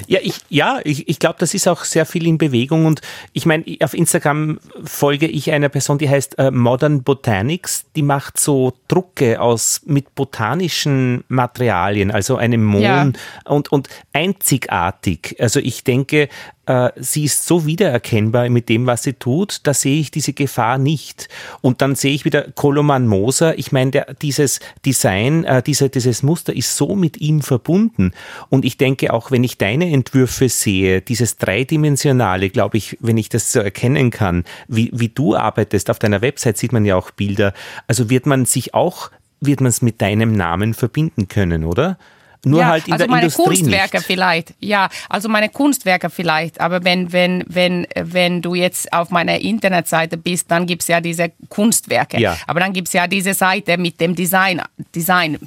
[0.06, 3.00] Ja, ich, ja, ich, ich glaube, das ist auch sehr viel in Bewegung und
[3.32, 8.38] ich meine, auf Instagram folge ich einer Person, die heißt äh, Modern Botanics, die macht
[8.38, 13.12] so Drucke aus mit botanischen Materialien, also einem Mohn ja.
[13.46, 15.36] und, und einzigartig.
[15.38, 16.28] Also ich denke,
[16.66, 20.78] äh, sie ist so wiedererkennbar mit dem, was sie tut, da sehe ich diese Gefahr
[20.78, 21.28] nicht.
[21.60, 26.54] Und dann sehe ich wieder Koloman Moser, ich meine, dieses Design, äh, diese, dieses Muster
[26.54, 28.12] ist so mit ihm verbunden.
[28.48, 33.28] Und ich denke auch, wenn ich deine Entwürfe sehe, dieses Dreidimensionale, glaube ich, wenn ich
[33.28, 37.10] das so erkennen kann, wie, wie du arbeitest, auf deiner Website sieht man ja auch
[37.12, 37.54] Bilder,
[37.86, 41.96] also wird man sich auch, wird man es mit deinem Namen verbinden können, oder?
[42.44, 44.06] Nur ja, halt in also der meine Industrie Kunstwerke nicht.
[44.06, 49.40] vielleicht, ja, also meine Kunstwerke vielleicht, aber wenn, wenn, wenn, wenn du jetzt auf meiner
[49.40, 52.20] Internetseite bist, dann gibt es ja diese Kunstwerke.
[52.20, 52.36] Ja.
[52.46, 54.60] Aber dann gibt es ja diese Seite mit dem Design,
[54.94, 55.38] Design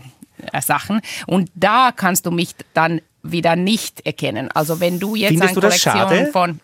[0.51, 3.01] äh, Sachen und da kannst du mich dann
[3.31, 4.49] wieder nicht erkennen.
[4.51, 6.59] Also wenn du jetzt Findest eine Kollektion von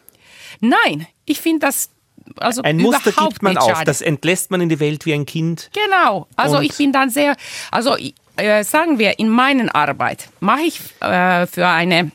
[0.60, 1.90] Nein, ich finde das
[2.38, 5.70] also ein Muster gibt man auf, das entlässt man in die Welt wie ein Kind.
[5.74, 7.36] Genau, also ich bin dann sehr,
[7.70, 7.98] also
[8.38, 12.12] äh, sagen wir, in meiner Arbeit mache ich äh, für eine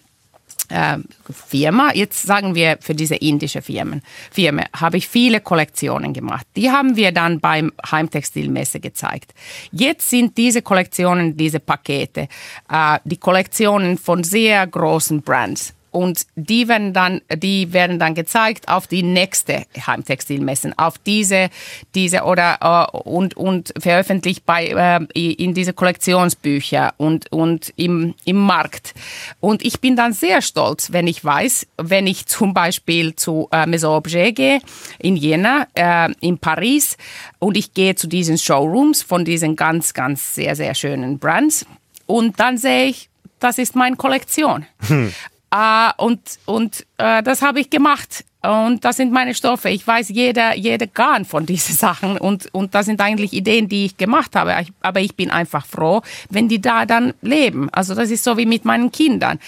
[0.68, 0.98] äh,
[1.32, 6.46] Firma, jetzt sagen wir für diese indische Firmen, Firma, habe ich viele Kollektionen gemacht.
[6.56, 9.34] Die haben wir dann beim Heimtextilmesse gezeigt.
[9.72, 12.28] Jetzt sind diese Kollektionen, diese Pakete,
[12.70, 15.74] äh, die Kollektionen von sehr großen Brands.
[15.98, 21.50] Und die werden dann, die werden dann gezeigt auf die nächste Heimtextilmessen, auf diese,
[21.96, 22.58] diese oder
[22.92, 28.94] äh, und und veröffentlicht bei äh, in diese Kollektionsbücher und und im im Markt.
[29.40, 33.66] Und ich bin dann sehr stolz, wenn ich weiß, wenn ich zum Beispiel zu äh,
[33.66, 34.60] Maison Objet gehe
[35.00, 36.96] in Jena, äh, in Paris
[37.40, 41.66] und ich gehe zu diesen Showrooms von diesen ganz ganz sehr sehr schönen Brands
[42.06, 44.64] und dann sehe ich, das ist meine Kollektion.
[44.86, 45.12] Hm.
[45.50, 48.24] Äh, und und äh, das habe ich gemacht.
[48.40, 49.68] Und das sind meine Stoffe.
[49.68, 52.18] Ich weiß jeder, jeder Garn von diesen Sachen.
[52.18, 54.56] Und, und das sind eigentlich Ideen, die ich gemacht habe.
[54.80, 57.68] Aber ich bin einfach froh, wenn die da dann leben.
[57.72, 59.40] Also das ist so wie mit meinen Kindern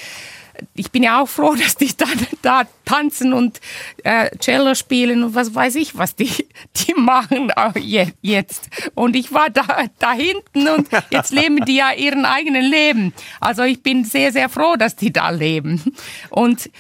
[0.75, 3.61] ich bin ja auch froh, dass die dann da tanzen und
[4.05, 6.31] äh, Cello spielen und was weiß ich, was die,
[6.77, 7.53] die machen
[8.21, 8.69] jetzt.
[8.95, 9.65] Und ich war da,
[9.99, 13.13] da hinten und jetzt leben die ja ihren eigenen Leben.
[13.41, 15.83] Also ich bin sehr, sehr froh, dass die da leben.
[16.31, 16.71] Und,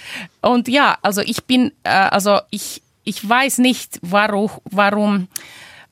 [0.41, 5.29] und ja, also ich bin, äh, also ich, ich weiß nicht, warum, warum,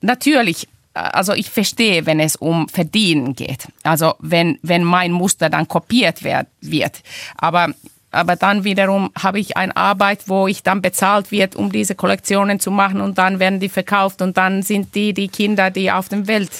[0.00, 0.68] natürlich,
[0.98, 3.68] also ich verstehe, wenn es um Verdienen geht.
[3.82, 7.02] Also wenn, wenn mein Muster dann kopiert wird.
[7.36, 7.72] Aber,
[8.10, 12.60] aber dann wiederum habe ich eine Arbeit, wo ich dann bezahlt wird, um diese Kollektionen
[12.60, 16.08] zu machen und dann werden die verkauft und dann sind die die Kinder, die auf
[16.08, 16.50] dem Welt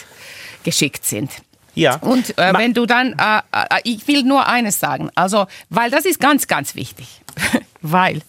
[0.64, 1.30] geschickt sind.
[1.78, 1.96] Ja.
[1.96, 6.06] Und äh, wenn du dann, äh, äh, ich will nur eines sagen, also, weil das
[6.06, 7.06] ist ganz, ganz wichtig,
[7.80, 8.22] weil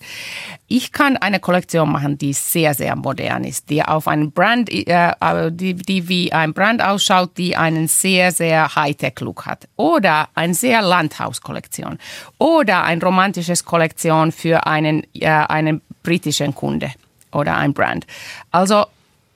[0.67, 5.13] ich kann eine Kollektion machen, die sehr, sehr modern ist, die auf einen Brand, äh,
[5.19, 9.67] äh, die, die wie ein Brand ausschaut, die einen sehr, sehr Hightech-Look hat.
[9.75, 11.97] Oder eine sehr Landhaus-Kollektion.
[12.37, 16.91] Oder ein romantisches Kollektion für einen, äh, einen britischen Kunde
[17.31, 18.05] oder ein Brand.
[18.51, 18.85] Also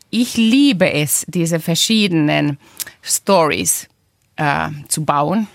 [0.09, 2.59] ich liebe es, diese verschiedenen
[3.01, 3.89] Stories
[4.35, 5.47] äh, zu bauen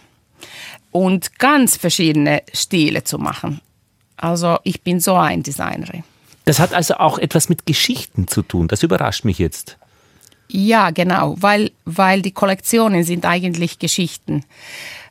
[0.90, 3.60] und ganz verschiedene Stile zu machen.
[4.18, 6.04] Also ich bin so ein Designerin.
[6.44, 8.68] Das hat also auch etwas mit Geschichten zu tun.
[8.68, 9.78] Das überrascht mich jetzt.
[10.48, 14.44] Ja, genau, weil, weil die Kollektionen sind eigentlich Geschichten.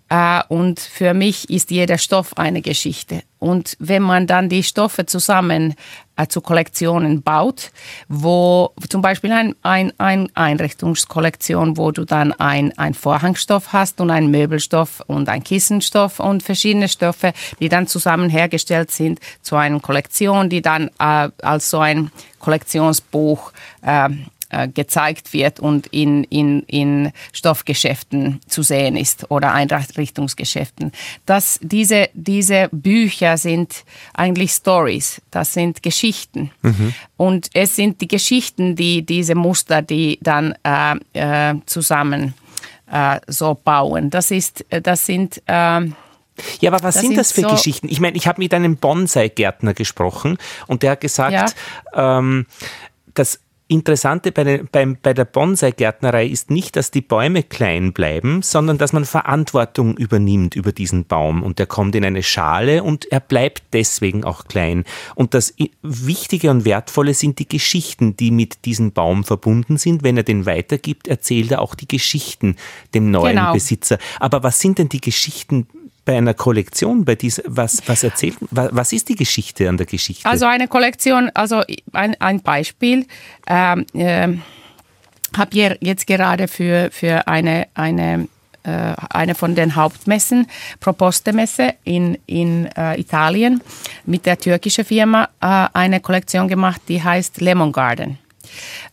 [0.10, 3.24] Äh, und für mich ist jeder Stoff eine Geschichte.
[3.40, 5.76] Und wenn man dann die Stoffe zusammen
[6.16, 7.72] äh, zu Kollektionen baut,
[8.08, 14.32] wo zum Beispiel ein, ein, ein Einrichtungskollektion, wo du dann ein, Vorhangstoff hast und ein
[14.32, 20.50] Möbelstoff und ein Kissenstoff und verschiedene Stoffe, die dann zusammen hergestellt sind zu einer Kollektion,
[20.50, 23.52] die dann äh, als so ein Kollektionsbuch
[23.82, 24.10] äh,
[24.74, 30.92] gezeigt wird und in, in, in Stoffgeschäften zu sehen ist oder Einrichtungsgeschäften.
[31.26, 33.84] Das, diese, diese Bücher sind
[34.14, 36.52] eigentlich Stories, das sind Geschichten.
[36.62, 36.94] Mhm.
[37.18, 42.34] Und es sind die Geschichten, die diese Muster, die dann äh, äh, zusammen
[42.92, 44.10] äh, so bauen.
[44.10, 45.42] Das, ist, das sind...
[45.46, 45.92] Äh,
[46.62, 47.90] ja, aber was das sind das für so Geschichten?
[47.90, 50.38] Ich meine, ich habe mit einem Bonsai-Gärtner gesprochen
[50.68, 51.56] und der hat gesagt,
[51.94, 52.20] ja.
[52.20, 52.46] ähm,
[53.16, 53.40] dass
[53.70, 58.78] Interessante bei, der, bei, bei der Bonsai-Gärtnerei ist nicht, dass die Bäume klein bleiben, sondern
[58.78, 63.20] dass man Verantwortung übernimmt über diesen Baum und der kommt in eine Schale und er
[63.20, 64.86] bleibt deswegen auch klein.
[65.16, 70.02] Und das Wichtige und Wertvolle sind die Geschichten, die mit diesem Baum verbunden sind.
[70.02, 72.56] Wenn er den weitergibt, erzählt er auch die Geschichten
[72.94, 73.52] dem neuen genau.
[73.52, 73.98] Besitzer.
[74.22, 75.68] Aber was sind denn die Geschichten
[76.08, 79.86] bei einer Kollektion, bei dieser, was, was erzählt, was, was ist die Geschichte an der
[79.86, 80.28] Geschichte?
[80.28, 83.06] Also eine Kollektion, also ein, ein Beispiel.
[83.46, 84.38] Ähm, äh,
[85.36, 88.30] habe jetzt gerade für, für eine, eine,
[88.64, 90.48] äh, eine von den Hauptmessen,
[90.80, 93.62] Proposte-Messe in, in äh, Italien,
[94.06, 98.18] mit der türkischen Firma äh, eine Kollektion gemacht, die heißt Lemon Garden.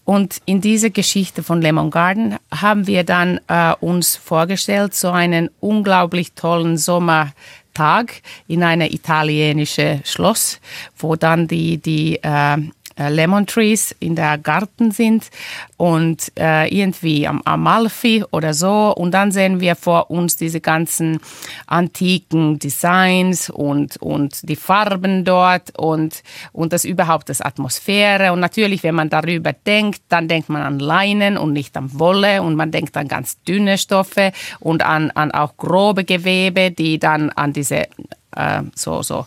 [0.04, 5.50] Und in dieser Geschichte von Lemon Garden haben wir dann äh, uns vorgestellt, so einen
[5.60, 10.60] unglaublich tollen Sommertag in einem italienischen Schloss,
[10.96, 12.58] wo dann die, die äh,
[12.96, 15.30] Lemon Trees in der Garten sind
[15.76, 18.94] und äh, irgendwie am Amalfi oder so.
[18.94, 21.20] Und dann sehen wir vor uns diese ganzen
[21.66, 26.22] antiken Designs und, und die Farben dort und,
[26.52, 28.32] und das überhaupt das Atmosphäre.
[28.32, 32.42] Und natürlich, wenn man darüber denkt, dann denkt man an Leinen und nicht an Wolle
[32.42, 37.30] und man denkt an ganz dünne Stoffe und an, an auch grobe Gewebe, die dann
[37.30, 37.88] an diese
[38.36, 39.26] äh, so, so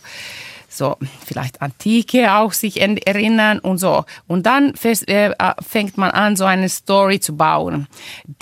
[0.68, 4.04] so vielleicht Antike auch sich erinnern und so.
[4.26, 5.32] Und dann äh,
[5.66, 7.88] fängt man an, so eine Story zu bauen,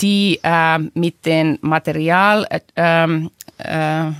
[0.01, 4.11] die äh, mit dem Material äh, ähm, äh,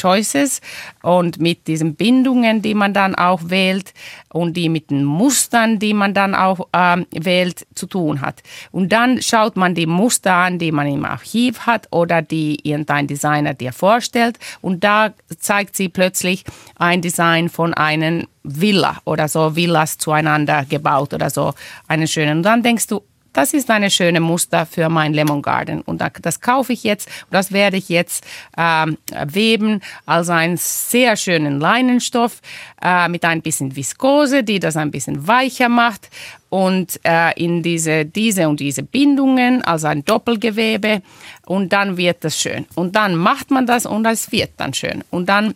[0.00, 0.60] Choices
[1.02, 3.92] und mit diesen Bindungen, die man dann auch wählt
[4.32, 8.42] und die mit den Mustern, die man dann auch ähm, wählt, zu tun hat.
[8.72, 13.06] Und dann schaut man die Muster an, die man im Archiv hat oder die irgendein
[13.06, 16.44] Designer dir vorstellt und da zeigt sie plötzlich
[16.76, 21.54] ein Design von einem Villa oder so Villas zueinander gebaut oder so
[21.86, 22.38] einen schönen.
[22.38, 23.02] Und dann denkst du,
[23.38, 27.34] das ist eine schöne Muster für mein Lemon Garden und das kaufe ich jetzt und
[27.34, 28.26] das werde ich jetzt
[28.56, 32.42] ähm, weben als einen sehr schönen Leinenstoff
[32.82, 36.10] äh, mit ein bisschen Viskose, die das ein bisschen weicher macht
[36.48, 41.00] und äh, in diese, diese und diese Bindungen, also ein Doppelgewebe
[41.46, 42.66] und dann wird das schön.
[42.74, 45.04] Und dann macht man das und es wird dann schön.
[45.10, 45.54] Und dann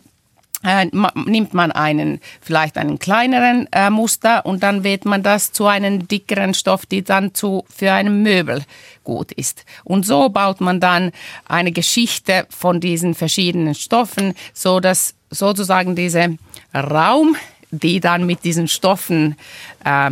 [0.63, 0.87] äh,
[1.25, 6.07] nimmt man einen, vielleicht einen kleineren äh, Muster und dann wählt man das zu einem
[6.07, 8.63] dickeren Stoff, die dann zu, für einen Möbel
[9.03, 9.65] gut ist.
[9.83, 11.11] Und so baut man dann
[11.45, 16.29] eine Geschichte von diesen verschiedenen Stoffen, so dass sozusagen dieser
[16.73, 17.35] Raum,
[17.71, 19.35] die dann mit diesen Stoffen
[19.83, 20.11] äh,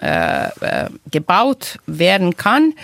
[0.00, 2.74] äh, äh gebaut werden kann,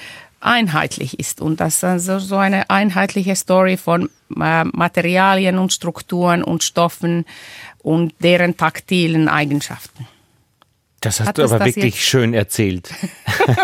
[0.41, 4.09] einheitlich ist und dass also so eine einheitliche Story von
[4.41, 7.27] äh, Materialien und Strukturen und Stoffen
[7.79, 10.07] und deren taktilen Eigenschaften.
[11.01, 12.03] Das hast Hat du aber wirklich jetzt?
[12.03, 12.93] schön erzählt.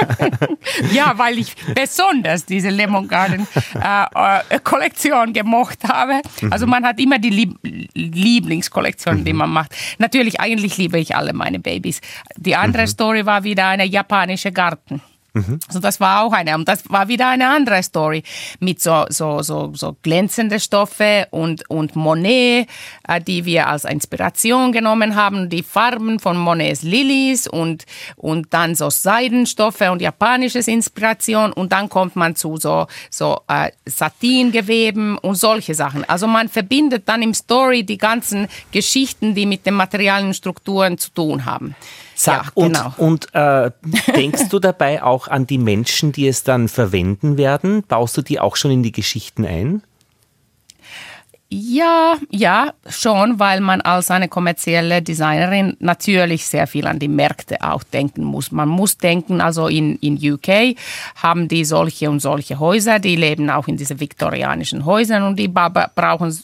[0.93, 6.23] ja, weil ich besonders diese Lemon Garden äh, äh, Kollektion gemocht habe.
[6.51, 6.71] Also mhm.
[6.71, 7.59] man hat immer die Lieb
[7.93, 9.25] Lieblingskollektion, mhm.
[9.27, 9.75] die man macht.
[9.99, 12.01] Natürlich, eigentlich liebe ich alle meine Babys.
[12.37, 12.89] Die andere mhm.
[12.89, 15.03] Story war wieder eine japanische Garten.
[15.37, 15.61] Mhm.
[15.69, 16.55] Also das war auch eine.
[16.55, 18.23] Und das war wieder eine andere Story
[18.59, 22.69] mit so, so, so, so glänzende Stoffe und, und Monet,
[23.07, 25.51] äh, die wir als Inspiration genommen haben.
[25.51, 27.85] Die Farben von Monets Lilies und,
[28.17, 31.53] und dann so Seidenstoffe und japanisches Inspiration.
[31.53, 36.09] Und dann kommt man zu so, so äh, Satingeweben und solche Sachen.
[36.09, 41.11] Also man verbindet dann im Story die ganzen Geschichten, die mit den materialen Strukturen zu
[41.11, 41.75] tun haben.
[42.19, 42.95] Sag, ja, und, genau.
[42.97, 43.71] und äh,
[44.15, 47.85] denkst du dabei auch an die Menschen, die es dann verwenden werden?
[47.87, 49.83] Baust du die auch schon in die Geschichten ein?
[51.49, 57.63] Ja, ja, schon, weil man als eine kommerzielle Designerin natürlich sehr viel an die Märkte
[57.63, 58.51] auch denken muss.
[58.51, 60.77] Man muss denken, also in, in UK
[61.17, 65.47] haben die solche und solche Häuser, die leben auch in diesen viktorianischen Häusern und die
[65.47, 66.37] brauchen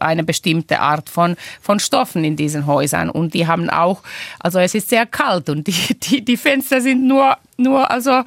[0.00, 3.10] eine bestimmte Art von, von Stoffen in diesen Häusern.
[3.10, 4.02] Und die haben auch,
[4.40, 8.22] also es ist sehr kalt und die, die, die Fenster sind nur, nur also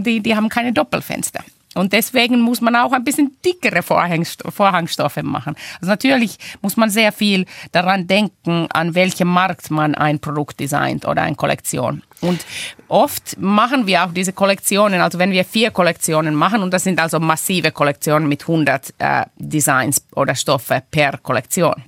[0.00, 1.42] die, die haben keine Doppelfenster.
[1.80, 5.56] Und deswegen muss man auch ein bisschen dickere Vorhangstoffe machen.
[5.80, 11.06] Also natürlich muss man sehr viel daran denken, an welchem Markt man ein Produkt designt
[11.06, 12.02] oder eine Kollektion.
[12.20, 12.44] Und
[12.88, 17.00] oft machen wir auch diese Kollektionen, also wenn wir vier Kollektionen machen, und das sind
[17.00, 21.82] also massive Kollektionen mit 100 äh, Designs oder Stoffe per Kollektion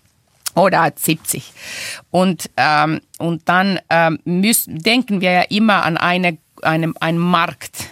[0.54, 1.52] oder 70.
[2.10, 7.90] Und, ähm, und dann ähm, müssen, denken wir ja immer an eine, eine, einen Markt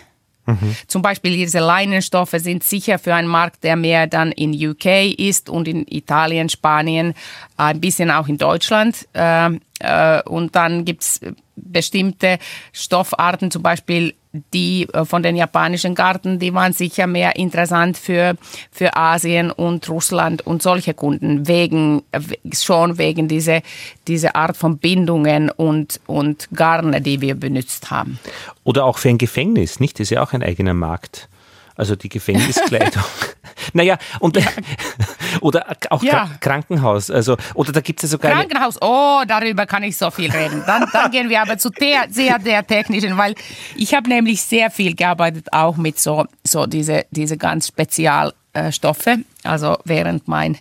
[0.51, 0.77] Mhm.
[0.87, 5.49] Zum Beispiel diese Leinenstoffe sind sicher für einen Markt, der mehr dann in UK ist
[5.49, 7.15] und in Italien, Spanien,
[7.57, 9.09] ein bisschen auch in Deutschland.
[9.13, 9.51] Äh,
[9.81, 11.21] äh, und dann gibt es
[11.57, 12.39] bestimmte
[12.73, 14.15] Stoffarten, zum Beispiel
[14.55, 18.37] die äh, von den japanischen Garten, die waren sicher mehr interessant für,
[18.71, 22.03] für Asien und Russland und solche Kunden, wegen,
[22.53, 23.61] schon wegen dieser
[24.07, 28.19] diese Art von Bindungen und, und Garne, die wir benutzt haben.
[28.65, 29.99] Oder auch für ein Gefängnis, nicht?
[29.99, 31.29] Das ist ja auch ein eigener Markt.
[31.81, 33.03] Also die Gefängniskleidung.
[33.73, 34.43] naja, und ja.
[35.41, 36.29] oder auch ja.
[36.39, 37.11] Krankenhaus.
[37.11, 38.33] Also, oder da gibt es ja sogar.
[38.33, 40.63] Krankenhaus, oh, darüber kann ich so viel reden.
[40.67, 43.35] Dann, dann gehen wir aber zu der sehr, sehr technischen, weil
[43.77, 49.09] ich habe nämlich sehr viel gearbeitet, auch mit so, so diese, diese ganz Spezialstoffe.
[49.43, 50.59] Also während mein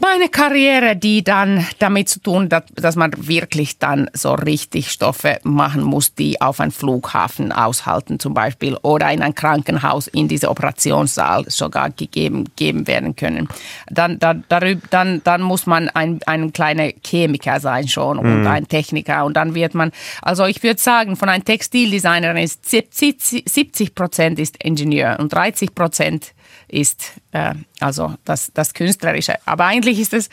[0.00, 5.38] meine Karriere, die dann damit zu tun, dass, dass man wirklich dann so richtig Stoffe
[5.42, 10.50] machen muss, die auf einem Flughafen aushalten zum Beispiel oder in ein Krankenhaus in diese
[10.50, 13.48] Operationssaal sogar gegeben geben werden können.
[13.88, 18.46] Dann, dann, darüber, dann, dann muss man ein, ein kleiner Chemiker sein schon und mhm.
[18.46, 19.92] ein Techniker und dann wird man,
[20.22, 26.33] also ich würde sagen, von einem Textildesigner ist 70 Prozent ist Ingenieur und 30 Prozent
[26.68, 29.34] ist äh, also das, das Künstlerische.
[29.44, 30.30] Aber eigentlich ist es,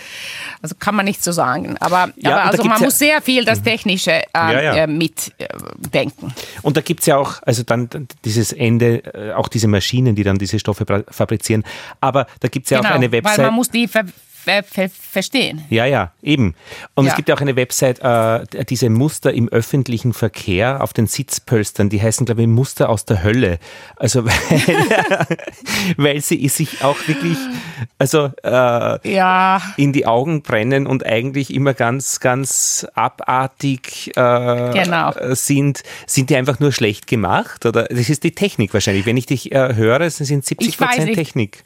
[0.61, 1.77] also kann man nicht so sagen.
[1.79, 3.63] Aber, ja, aber also man ja muss sehr viel das mhm.
[3.65, 6.33] Technische äh, ja, äh, mitdenken.
[6.61, 7.89] Und da gibt es ja auch, also dann
[8.23, 11.63] dieses Ende, äh, auch diese Maschinen, die dann diese Stoffe fabrizieren.
[11.99, 13.37] Aber da gibt es ja genau, auch eine Website.
[13.37, 13.87] Weil man muss die
[14.43, 15.65] ver ver ver verstehen.
[15.69, 16.55] Ja, ja, eben.
[16.95, 17.11] Und ja.
[17.11, 21.89] es gibt ja auch eine Website, äh, diese Muster im öffentlichen Verkehr auf den Sitzpölstern,
[21.89, 23.59] die heißen, glaube ich, Muster aus der Hölle.
[23.97, 25.27] Also, weil,
[25.97, 27.37] weil sie sich auch wirklich
[27.97, 29.61] also, äh, ja.
[29.77, 35.13] in die Augen brennen und eigentlich immer ganz, ganz abartig äh, genau.
[35.33, 35.83] sind.
[36.07, 37.65] Sind die einfach nur schlecht gemacht?
[37.65, 39.05] Oder das ist die Technik wahrscheinlich.
[39.05, 41.63] Wenn ich dich äh, höre, sind 70 Prozent Technik.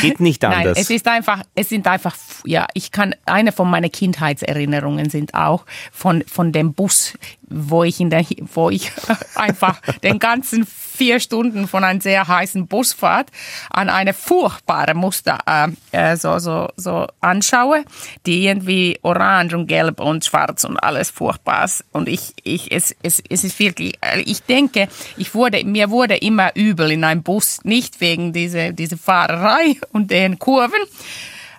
[0.00, 0.64] Geht nicht anders.
[0.64, 5.34] Nein, es ist einfach, es sind einfach, ja, ich kann, eine von meinen Kindheitserinnerungen sind
[5.34, 7.14] auch von, von dem Bus,
[7.48, 8.24] wo ich in der,
[8.54, 8.92] wo ich
[9.34, 10.66] einfach den ganzen
[11.00, 13.30] vier Stunden von einer sehr heißen Busfahrt
[13.70, 17.86] an eine furchtbare Muster äh, äh, so, so, so anschaue,
[18.26, 21.86] die irgendwie orange und gelb und schwarz und alles furchtbar ist.
[21.92, 26.18] Und ich, ich, es, es, es ist wirklich, äh, ich denke, ich wurde, mir wurde
[26.18, 30.80] immer übel in einem Bus, nicht wegen dieser diese Fahrerei und den Kurven,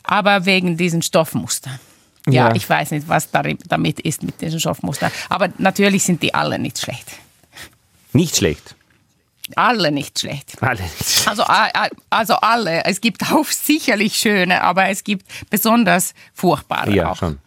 [0.03, 1.79] aber wegen diesen Stoffmustern.
[2.27, 5.11] Ja, ja, ich weiß nicht, was damit ist mit diesen Stoffmustern.
[5.29, 7.07] Aber natürlich sind die alle nicht schlecht.
[8.13, 8.75] Nicht schlecht.
[9.55, 10.61] Alle nicht schlecht.
[10.61, 11.27] Alle nicht schlecht.
[11.27, 11.43] Also,
[12.09, 12.85] also alle.
[12.85, 17.17] Es gibt auch sicherlich schöne, aber es gibt besonders furchtbare ja, auch.
[17.17, 17.39] Schon.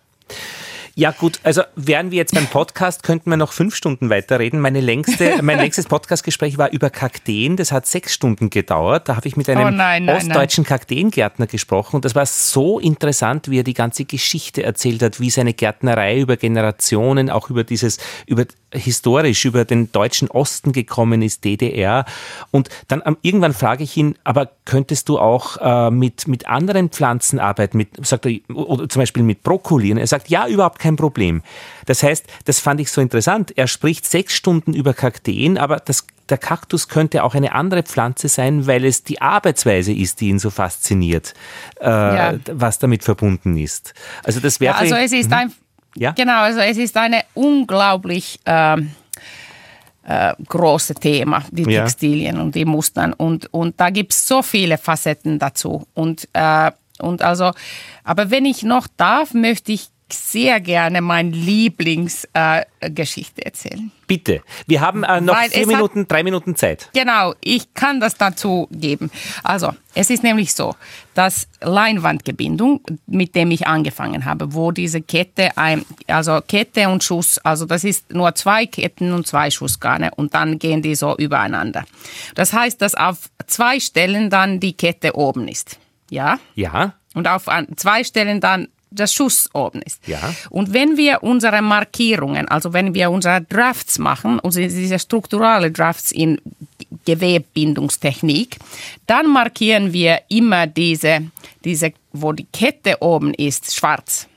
[0.96, 4.61] Ja gut, also wären wir jetzt beim Podcast, könnten wir noch fünf Stunden weiterreden.
[4.61, 7.57] Meine längste, mein längstes Podcastgespräch war über Kakteen.
[7.57, 9.09] Das hat sechs Stunden gedauert.
[9.09, 10.68] Da habe ich mit einem oh nein, nein, ostdeutschen nein.
[10.68, 15.30] Kakteengärtner gesprochen und das war so interessant, wie er die ganze Geschichte erzählt hat, wie
[15.30, 18.44] seine Gärtnerei über Generationen, auch über dieses, über
[18.74, 22.04] historisch über den deutschen Osten gekommen ist, DDR.
[22.50, 27.38] Und dann irgendwann frage ich ihn, aber könntest du auch äh, mit, mit anderen Pflanzen
[27.38, 29.92] arbeiten, mit, sagt er, oder zum Beispiel mit Brokkoli?
[29.92, 31.42] Und er sagt, ja, überhaupt kein Problem.
[31.86, 33.56] Das heißt, das fand ich so interessant.
[33.56, 38.28] Er spricht sechs Stunden über Kakteen, aber das, der Kaktus könnte auch eine andere Pflanze
[38.28, 41.34] sein, weil es die Arbeitsweise ist, die ihn so fasziniert,
[41.80, 42.34] äh, ja.
[42.52, 43.94] was damit verbunden ist.
[44.22, 44.74] Also das wäre.
[44.74, 45.52] Ja, also es ist ein,
[45.97, 46.12] ja?
[46.12, 48.90] Genau, also es ist ein unglaublich ähm,
[50.07, 51.82] äh, großes Thema, die ja.
[51.82, 53.12] Textilien und die Mustern.
[53.12, 55.86] Und, und da gibt es so viele Facetten dazu.
[55.95, 57.53] Und, äh, und also,
[58.05, 63.90] aber wenn ich noch darf, möchte ich sehr gerne meine Lieblingsgeschichte äh, erzählen.
[64.07, 64.42] Bitte.
[64.66, 66.90] Wir haben äh, noch Weil vier Minuten, hat, drei Minuten Zeit.
[66.94, 69.11] Genau, ich kann das dazu geben.
[69.42, 70.74] Also, es ist nämlich so,
[71.14, 77.38] dass Leinwandgebindung, mit dem ich angefangen habe, wo diese Kette, ein, also Kette und Schuss,
[77.38, 81.84] also das ist nur zwei Ketten und zwei Schussgarne und dann gehen die so übereinander.
[82.34, 85.78] Das heißt, dass auf zwei Stellen dann die Kette oben ist.
[86.11, 86.38] Ja?
[86.55, 86.94] Ja.
[87.14, 87.46] Und auf
[87.76, 90.07] zwei Stellen dann das Schuss oben ist.
[90.07, 90.34] Ja.
[90.51, 96.12] Und wenn wir unsere Markierungen, also wenn wir unsere Drafts machen, also diese strukturale Drafts
[96.12, 96.40] in
[97.05, 98.59] Gewebbindungstechnik,
[99.07, 101.30] dann markieren wir immer diese,
[101.64, 104.28] diese, wo die Kette oben ist, schwarz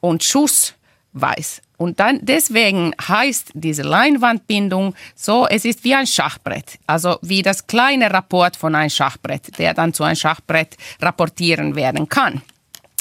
[0.00, 0.74] und Schuss
[1.12, 1.62] weiß.
[1.76, 7.66] Und dann deswegen heißt diese Leinwandbindung so, es ist wie ein Schachbrett, also wie das
[7.66, 12.42] kleine Rapport von einem Schachbrett, der dann zu einem Schachbrett rapportieren werden kann.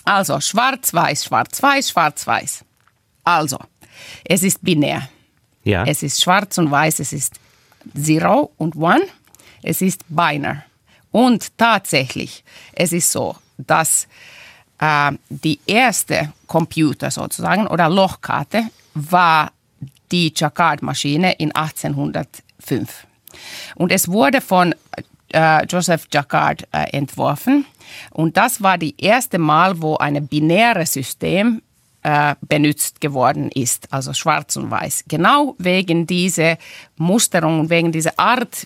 [0.07, 2.63] Also schwarz-weiß, schwarz-weiß, schwarz-weiß.
[3.25, 3.59] Also,
[4.23, 5.09] es ist binär.
[5.65, 5.83] Ja.
[5.83, 7.33] Es ist schwarz und weiß, es ist
[7.93, 9.01] Zero und One.
[9.63, 10.63] Es ist binär.
[11.11, 14.07] Und tatsächlich, es ist so, dass
[14.79, 19.51] äh, die erste Computer sozusagen oder Lochkarte war
[20.09, 23.05] die Jacquard-Maschine in 1805.
[23.75, 24.73] Und es wurde von
[25.33, 27.65] äh, Joseph Jacquard äh, entworfen.
[28.11, 31.61] Und das war die erste Mal, wo ein binäres System
[32.03, 35.05] äh, benutzt geworden ist, also schwarz und weiß.
[35.07, 36.57] Genau wegen dieser
[36.97, 38.65] Musterung und wegen dieser Art,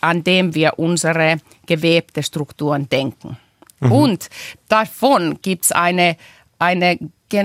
[0.00, 3.36] an dem wir unsere gewebte Strukturen denken.
[3.80, 3.92] Mhm.
[3.92, 4.30] Und
[4.68, 6.16] davon gibt es eine,
[6.58, 6.98] eine,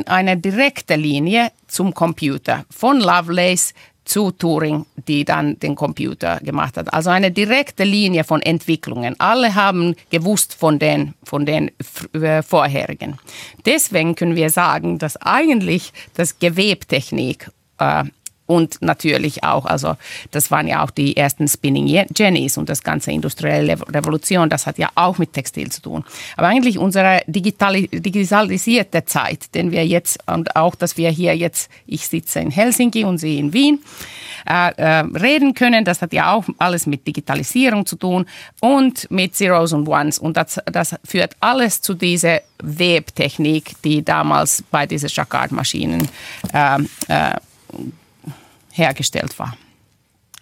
[0.05, 3.74] eine direkte Linie zum Computer von Lovelace
[4.06, 6.93] zu Turing, die dann den Computer gemacht hat.
[6.93, 9.16] Also eine direkte Linie von Entwicklungen.
[9.20, 11.72] Alle haben gewusst von den, von den
[12.14, 13.18] äh, vorherigen.
[13.66, 17.49] Deswegen können wir sagen, dass eigentlich das Gewebtechnik
[17.80, 18.06] äh,
[18.48, 19.96] und natürlich auch, also
[20.32, 24.78] das waren ja auch die ersten Spinning Jennies und das ganze industrielle Revolution, das hat
[24.78, 26.04] ja auch mit Textil zu tun.
[26.38, 31.70] Aber eigentlich unsere digitali digitalisierte Zeit, den wir jetzt und auch, dass wir hier jetzt,
[31.88, 33.80] ich sitze in Helsinki und Sie in Wien,
[34.48, 38.26] äh, äh, reden können, das hat ja auch alles mit Digitalisierung zu tun
[38.62, 44.64] und mit Zeros und Ones und das, das führt alles zu dieser Webtechnik, die damals
[44.70, 46.08] bei diesen Jacquard-Maschinen
[46.54, 47.36] äh, äh,
[48.76, 49.58] hergestellt war.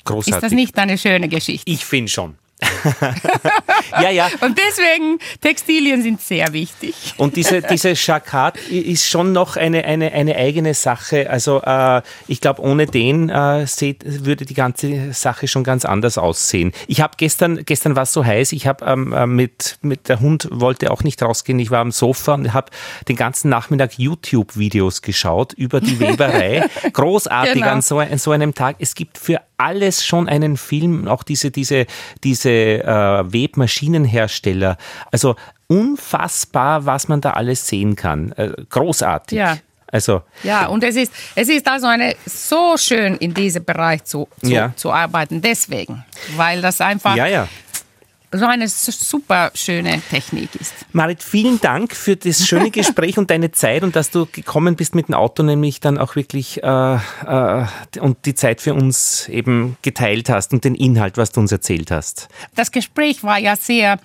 [0.06, 0.34] Großartig.
[0.36, 1.70] Ist das nicht eine schöne Geschichte?
[1.70, 2.36] Ich finde schon.
[4.01, 4.30] ja, ja.
[4.41, 7.14] Und deswegen, Textilien sind sehr wichtig.
[7.18, 11.30] Und diese, diese Jacquard ist schon noch eine, eine, eine eigene Sache.
[11.30, 16.18] Also äh, ich glaube, ohne den äh, seht, würde die ganze Sache schon ganz anders
[16.18, 16.72] aussehen.
[16.88, 20.20] Ich habe gestern, gestern war es so heiß, ich habe ähm, äh, mit, mit der
[20.20, 22.72] Hund wollte auch nicht rausgehen, ich war am Sofa und habe
[23.07, 26.68] den ganzen Nachmittag YouTube-Videos geschaut über die Weberei.
[26.93, 27.68] Großartig genau.
[27.68, 28.78] an, so, an so einem Tag.
[28.80, 31.86] Es gibt für alles schon einen Film, auch diese, diese,
[32.24, 34.78] diese äh, Webmaschinenhersteller.
[35.11, 35.36] Also
[35.68, 38.32] unfassbar, was man da alles sehen kann.
[38.34, 39.38] Äh, großartig.
[39.38, 39.57] Ja.
[39.91, 44.28] Also, ja, und es ist, es ist also eine, so schön in diesem Bereich zu,
[44.41, 44.74] zu, ja.
[44.76, 46.03] zu arbeiten, deswegen,
[46.36, 47.47] weil das einfach ja, ja
[48.34, 50.74] so eine super schöne Technik ist.
[50.92, 54.96] Marit, vielen Dank für das schöne Gespräch und deine Zeit und dass du gekommen bist
[54.96, 57.66] mit dem Auto, nämlich dann auch wirklich äh, äh,
[58.00, 61.92] und die Zeit für uns eben geteilt hast und den Inhalt, was du uns erzählt
[61.92, 62.28] hast.
[62.56, 64.00] Das Gespräch war ja sehr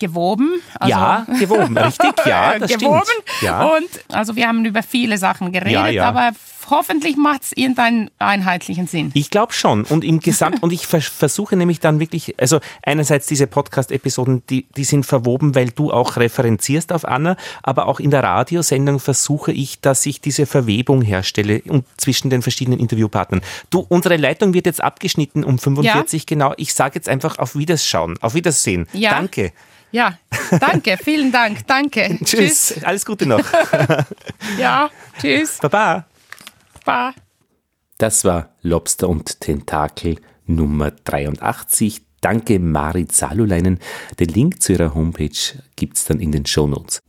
[0.00, 0.60] gewoben.
[0.78, 3.02] Also ja, gewoben, richtig, ja, das gewoben.
[3.04, 3.42] stimmt.
[3.42, 3.64] Ja.
[3.64, 6.08] Und also wir haben über viele Sachen geredet, ja, ja.
[6.08, 6.32] aber
[6.70, 9.10] hoffentlich macht es irgendeinen einheitlichen Sinn.
[9.14, 9.84] Ich glaube schon.
[9.84, 14.66] Und im Gesamt, und ich vers versuche nämlich dann wirklich, also einerseits diese Podcast-Episoden, die,
[14.76, 19.52] die sind verwoben, weil du auch referenzierst auf Anna, aber auch in der Radiosendung versuche
[19.52, 23.42] ich, dass ich diese Verwebung herstelle und zwischen den verschiedenen Interviewpartnern.
[23.70, 26.24] Du, unsere Leitung wird jetzt abgeschnitten um 45 ja.
[26.26, 26.54] genau.
[26.56, 28.86] Ich sage jetzt einfach auf Wiederschauen, auf Wiedersehen.
[28.92, 29.10] Ja.
[29.10, 29.52] Danke.
[29.92, 30.18] Ja,
[30.60, 32.18] danke, vielen Dank, danke.
[32.24, 32.74] tschüss.
[32.74, 32.84] tschüss.
[32.84, 33.44] Alles Gute noch.
[34.58, 35.58] ja, tschüss.
[35.60, 36.06] Baba.
[36.84, 37.14] Baba.
[37.98, 40.16] Das war Lobster und Tentakel
[40.46, 42.02] Nummer 83.
[42.20, 43.78] Danke Marit Salulainen.
[44.18, 45.30] Den Link zu ihrer Homepage
[45.76, 47.00] gibt es dann in den Show Notes.